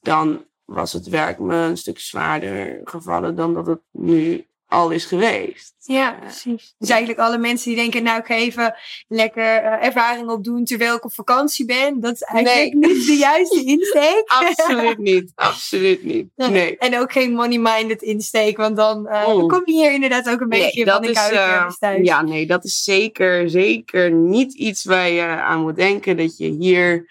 dan 0.00 0.46
was 0.72 0.92
het 0.92 1.08
werk 1.08 1.38
me 1.38 1.54
een 1.54 1.76
stuk 1.76 1.98
zwaarder 1.98 2.80
gevallen 2.84 3.36
dan 3.36 3.54
dat 3.54 3.66
het 3.66 3.80
nu 3.90 4.46
al 4.72 4.90
is 4.90 5.04
geweest. 5.04 5.74
Ja, 5.78 6.12
precies. 6.20 6.74
Dus 6.78 6.88
eigenlijk 6.88 7.20
alle 7.20 7.38
mensen 7.38 7.68
die 7.68 7.80
denken, 7.80 8.02
nou 8.02 8.18
ik 8.18 8.26
ga 8.26 8.34
even 8.34 8.74
lekker 9.08 9.42
uh, 9.42 9.84
ervaring 9.84 10.30
opdoen 10.30 10.64
terwijl 10.64 10.96
ik 10.96 11.04
op 11.04 11.12
vakantie 11.12 11.64
ben. 11.64 12.00
Dat 12.00 12.14
is 12.14 12.22
eigenlijk 12.22 12.74
nee. 12.74 12.92
niet 12.92 13.06
de 13.06 13.16
juiste 13.16 13.64
insteek. 13.76 14.22
absoluut 14.26 14.98
niet, 14.98 15.32
absoluut 15.34 16.04
niet. 16.04 16.28
Nee. 16.36 16.78
En 16.78 16.98
ook 16.98 17.12
geen 17.12 17.32
money-minded 17.32 18.02
insteek, 18.02 18.56
want 18.56 18.76
dan 18.76 19.06
uh, 19.06 19.24
kom 19.24 19.62
je 19.64 19.72
hier 19.72 19.92
inderdaad 19.92 20.28
ook 20.28 20.40
een 20.40 20.48
nee, 20.48 20.62
beetje 20.62 20.84
van 20.84 21.02
de 21.02 21.12
koude 21.12 21.36
uh, 21.36 21.70
thuis. 21.70 22.06
Ja, 22.06 22.22
nee, 22.22 22.46
dat 22.46 22.64
is 22.64 22.84
zeker, 22.84 23.50
zeker 23.50 24.12
niet 24.12 24.54
iets 24.54 24.84
waar 24.84 25.08
je 25.08 25.22
aan 25.22 25.60
moet 25.60 25.76
denken 25.76 26.16
dat 26.16 26.36
je 26.36 26.48
hier 26.48 27.10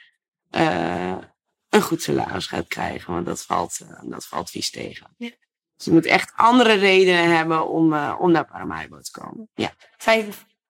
een 1.71 1.81
goed 1.81 2.01
salaris 2.01 2.47
gaat 2.47 2.67
krijgen. 2.67 3.13
Want 3.13 3.25
dat 3.25 3.41
valt, 3.41 3.79
dat 4.01 4.25
valt 4.25 4.49
vies 4.49 4.69
tegen. 4.69 5.15
Ja. 5.17 5.29
Dus 5.75 5.85
je 5.85 5.91
moet 5.91 6.05
echt 6.05 6.31
andere 6.35 6.73
redenen 6.73 7.35
hebben 7.35 7.67
om, 7.67 7.93
uh, 7.93 8.15
om 8.19 8.31
naar 8.31 8.45
Paramaribo 8.45 8.99
te 8.99 9.11
komen. 9.11 9.49
Ja. 9.53 9.73
Zij 9.97 10.27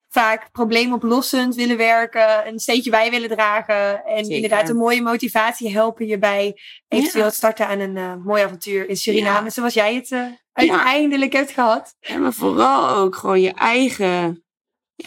vaak 0.09 0.51
probleemoplossend 0.51 1.55
willen 1.55 1.77
werken, 1.77 2.47
een 2.47 2.59
steentje 2.59 2.89
bij 2.89 3.09
willen 3.09 3.29
dragen. 3.29 4.05
En 4.05 4.29
inderdaad 4.29 4.69
een 4.69 4.75
mooie 4.75 5.01
motivatie 5.01 5.71
helpen 5.71 6.05
je 6.05 6.17
bij 6.17 6.61
eventueel 6.87 7.25
het 7.25 7.33
starten 7.33 7.67
aan 7.67 7.79
een 7.79 7.95
uh, 7.95 8.15
mooi 8.15 8.43
avontuur 8.43 8.89
in 8.89 8.97
Suriname. 8.97 9.49
Zoals 9.49 9.73
jij 9.73 9.95
het 9.95 10.11
uh, 10.11 10.25
uiteindelijk 10.53 11.33
hebt 11.33 11.51
gehad. 11.51 11.95
Ja, 11.99 12.17
maar 12.17 12.33
vooral 12.33 12.89
ook 12.89 13.15
gewoon 13.15 13.41
je 13.41 13.53
eigen, 13.53 14.45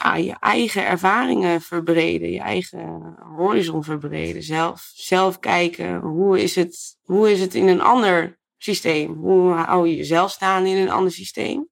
ja, 0.02 0.16
je 0.16 0.36
eigen 0.40 0.86
ervaringen 0.86 1.60
verbreden. 1.60 2.30
Je 2.30 2.40
eigen 2.40 3.16
horizon 3.36 3.84
verbreden. 3.84 4.42
Zelf, 4.42 4.90
zelf 4.94 5.38
kijken, 5.38 6.00
hoe 6.00 6.42
is, 6.42 6.54
het, 6.54 6.96
hoe 7.02 7.30
is 7.30 7.40
het 7.40 7.54
in 7.54 7.68
een 7.68 7.80
ander 7.80 8.38
systeem. 8.58 9.12
Hoe 9.12 9.52
hou 9.52 9.88
je 9.88 9.96
jezelf 9.96 10.30
staan 10.30 10.66
in 10.66 10.76
een 10.76 10.90
ander 10.90 11.12
systeem? 11.12 11.68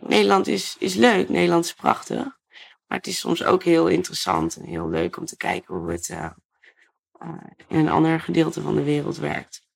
Nederland 0.00 0.46
is, 0.46 0.76
is 0.78 0.94
leuk, 0.94 1.28
Nederland 1.28 1.64
is 1.64 1.74
prachtig. 1.74 2.24
Maar 2.86 2.98
het 2.98 3.06
is 3.06 3.18
soms 3.18 3.44
ook 3.44 3.62
heel 3.62 3.88
interessant 3.88 4.56
en 4.56 4.64
heel 4.64 4.88
leuk 4.88 5.16
om 5.16 5.24
te 5.24 5.36
kijken 5.36 5.74
hoe 5.74 5.90
het 5.90 6.08
uh, 6.08 6.30
uh, 7.22 7.34
in 7.68 7.78
een 7.78 7.88
ander 7.88 8.20
gedeelte 8.20 8.60
van 8.60 8.74
de 8.74 8.82
wereld 8.82 9.16
werkt. 9.16 9.66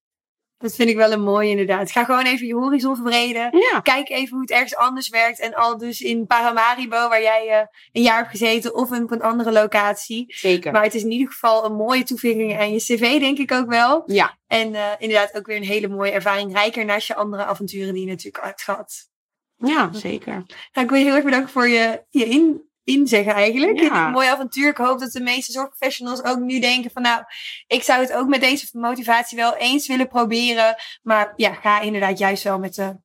Dat 0.58 0.74
vind 0.74 0.88
ik 0.88 0.96
wel 0.96 1.12
een 1.12 1.22
mooie 1.22 1.50
inderdaad. 1.50 1.90
Ga 1.90 2.04
gewoon 2.04 2.24
even 2.24 2.46
je 2.46 2.54
horizon 2.54 2.94
verbreden. 2.94 3.58
Ja. 3.72 3.80
Kijk 3.80 4.08
even 4.08 4.30
hoe 4.30 4.40
het 4.40 4.50
ergens 4.50 4.76
anders 4.76 5.08
werkt. 5.08 5.40
En 5.40 5.54
al 5.54 5.78
dus 5.78 6.00
in 6.00 6.26
Paramaribo, 6.26 7.08
waar 7.08 7.22
jij 7.22 7.46
uh, 7.46 7.66
een 7.92 8.02
jaar 8.02 8.16
hebt 8.16 8.30
gezeten, 8.30 8.74
of 8.74 8.90
op 8.90 9.10
een 9.10 9.22
andere 9.22 9.52
locatie. 9.52 10.24
Zeker. 10.28 10.72
Maar 10.72 10.82
het 10.82 10.94
is 10.94 11.02
in 11.02 11.10
ieder 11.10 11.32
geval 11.32 11.64
een 11.64 11.74
mooie 11.74 12.04
toevoeging 12.04 12.58
aan 12.58 12.72
je 12.72 12.78
cv, 12.78 13.18
denk 13.18 13.38
ik 13.38 13.52
ook 13.52 13.68
wel. 13.68 14.02
Ja. 14.06 14.38
En 14.46 14.72
uh, 14.72 14.90
inderdaad 14.98 15.36
ook 15.36 15.46
weer 15.46 15.56
een 15.56 15.62
hele 15.62 15.88
mooie 15.88 16.10
ervaring. 16.10 16.52
Rijker 16.52 16.84
naast 16.84 17.06
je 17.06 17.14
andere 17.14 17.44
avonturen 17.44 17.94
die 17.94 18.04
je 18.04 18.10
natuurlijk 18.10 18.44
hebt 18.44 18.62
gehad. 18.62 19.08
Ja, 19.56 19.92
zeker. 19.92 20.32
Nou, 20.72 20.86
ik 20.86 20.90
wil 20.90 20.98
je 20.98 21.04
heel 21.04 21.14
erg 21.14 21.24
bedanken 21.24 21.50
voor 21.50 21.68
je, 21.68 22.04
je 22.08 22.24
in, 22.24 22.70
inzeggen 22.86 23.34
eigenlijk. 23.34 23.80
Ja. 23.80 24.06
Een 24.06 24.12
mooi 24.12 24.28
avontuur. 24.28 24.68
Ik 24.68 24.76
hoop 24.76 24.98
dat 24.98 25.12
de 25.12 25.20
meeste 25.20 25.52
zorgprofessionals 25.52 26.24
ook 26.24 26.38
nu 26.38 26.60
denken 26.60 26.90
van 26.90 27.02
nou, 27.02 27.22
ik 27.66 27.82
zou 27.82 28.00
het 28.00 28.12
ook 28.12 28.28
met 28.28 28.40
deze 28.40 28.68
motivatie 28.72 29.38
wel 29.38 29.56
eens 29.56 29.86
willen 29.86 30.08
proberen. 30.08 30.76
Maar 31.02 31.32
ja, 31.36 31.52
ga 31.52 31.80
inderdaad 31.80 32.18
juist 32.18 32.42
wel 32.42 32.58
met 32.58 32.74
de 32.74 32.96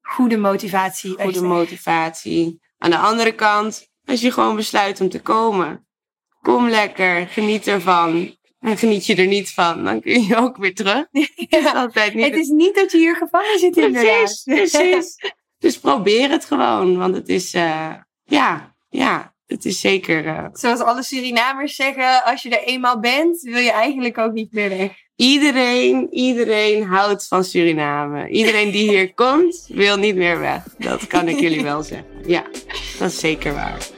goede 0.00 0.36
motivatie. 0.36 1.20
Goede 1.20 1.42
motivatie. 1.42 2.60
Aan 2.78 2.90
de 2.90 2.98
andere 2.98 3.32
kant, 3.32 3.88
als 4.04 4.20
je 4.20 4.32
gewoon 4.32 4.56
besluit 4.56 5.00
om 5.00 5.08
te 5.08 5.20
komen, 5.20 5.86
kom 6.40 6.68
lekker, 6.68 7.26
geniet 7.26 7.66
ervan. 7.66 8.36
En 8.60 8.76
geniet 8.76 9.06
je 9.06 9.14
er 9.14 9.26
niet 9.26 9.50
van, 9.50 9.84
dan 9.84 10.00
kun 10.00 10.22
je 10.22 10.36
ook 10.36 10.56
weer 10.56 10.74
terug. 10.74 11.06
Ja, 11.48 11.72
altijd 11.72 12.14
niet 12.14 12.24
het 12.24 12.34
is 12.34 12.48
niet 12.48 12.74
dat 12.74 12.92
je 12.92 12.98
hier 12.98 13.16
gevangen 13.16 13.58
zit 13.58 13.76
in 13.76 13.92
Precies, 13.92 14.42
precies. 14.42 15.32
dus 15.64 15.78
probeer 15.78 16.30
het 16.30 16.44
gewoon, 16.44 16.96
want 16.96 17.14
het 17.14 17.28
is, 17.28 17.54
uh, 17.54 17.94
ja, 18.24 18.76
ja, 18.88 19.34
het 19.46 19.64
is 19.64 19.80
zeker. 19.80 20.24
Uh... 20.24 20.46
Zoals 20.52 20.80
alle 20.80 21.02
Surinamers 21.02 21.74
zeggen, 21.74 22.24
als 22.24 22.42
je 22.42 22.58
er 22.58 22.66
eenmaal 22.66 23.00
bent, 23.00 23.40
wil 23.40 23.60
je 23.60 23.72
eigenlijk 23.72 24.18
ook 24.18 24.32
niet 24.32 24.52
meer 24.52 24.68
weg. 24.68 24.90
Iedereen, 25.16 26.08
iedereen 26.10 26.84
houdt 26.84 27.26
van 27.26 27.44
Suriname. 27.44 28.28
Iedereen 28.28 28.70
die 28.70 28.88
hier 28.88 29.14
komt, 29.24 29.66
wil 29.68 29.96
niet 29.96 30.16
meer 30.16 30.38
weg. 30.38 30.62
Dat 30.78 31.06
kan 31.06 31.28
ik 31.28 31.40
jullie 31.40 31.62
wel 31.62 31.82
zeggen. 31.82 32.06
Ja, 32.26 32.42
dat 32.98 33.10
is 33.10 33.18
zeker 33.18 33.54
waar. 33.54 33.97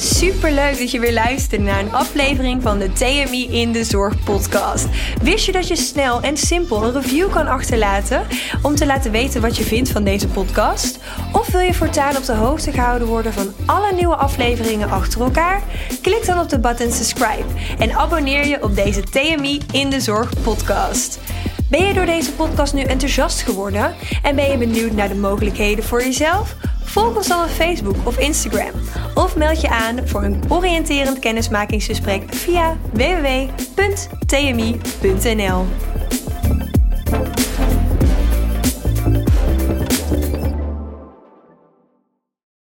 Super 0.00 0.52
leuk 0.52 0.78
dat 0.78 0.90
je 0.90 1.00
weer 1.00 1.12
luistert 1.12 1.60
naar 1.60 1.80
een 1.80 1.92
aflevering 1.92 2.62
van 2.62 2.78
de 2.78 2.92
TMI 2.92 3.48
in 3.50 3.72
de 3.72 3.84
Zorg 3.84 4.24
podcast. 4.24 4.86
Wist 5.22 5.46
je 5.46 5.52
dat 5.52 5.68
je 5.68 5.76
snel 5.76 6.20
en 6.20 6.36
simpel 6.36 6.84
een 6.84 6.92
review 6.92 7.30
kan 7.30 7.46
achterlaten 7.46 8.26
om 8.62 8.74
te 8.74 8.86
laten 8.86 9.10
weten 9.10 9.40
wat 9.40 9.56
je 9.56 9.64
vindt 9.64 9.90
van 9.90 10.04
deze 10.04 10.28
podcast? 10.28 10.98
Of 11.32 11.50
wil 11.50 11.60
je 11.60 11.74
voortaan 11.74 12.16
op 12.16 12.24
de 12.24 12.32
hoogte 12.32 12.72
gehouden 12.72 13.08
worden 13.08 13.32
van 13.32 13.52
alle 13.66 13.92
nieuwe 13.92 14.16
afleveringen 14.16 14.90
achter 14.90 15.20
elkaar? 15.20 15.62
Klik 16.02 16.26
dan 16.26 16.40
op 16.40 16.48
de 16.48 16.58
button 16.58 16.92
subscribe 16.92 17.48
en 17.78 17.92
abonneer 17.92 18.46
je 18.46 18.62
op 18.62 18.74
deze 18.74 19.02
TMI 19.02 19.60
in 19.72 19.90
de 19.90 20.00
Zorg 20.00 20.42
podcast. 20.42 21.18
Ben 21.70 21.84
je 21.84 21.94
door 21.94 22.06
deze 22.06 22.32
podcast 22.32 22.74
nu 22.74 22.82
enthousiast 22.82 23.42
geworden 23.42 23.94
en 24.22 24.36
ben 24.36 24.50
je 24.50 24.58
benieuwd 24.58 24.92
naar 24.92 25.08
de 25.08 25.14
mogelijkheden 25.14 25.84
voor 25.84 26.02
jezelf? 26.02 26.56
Volg 26.84 27.16
ons 27.16 27.28
dan 27.28 27.42
op 27.42 27.48
Facebook 27.48 27.96
of 28.04 28.18
Instagram 28.18 28.70
of 29.14 29.36
meld 29.36 29.60
je 29.60 29.68
aan 29.68 30.08
voor 30.08 30.22
een 30.22 30.40
oriënterend 30.48 31.18
kennismakingsgesprek 31.18 32.34
via 32.34 32.76
www.tmi.nl. 32.92 33.56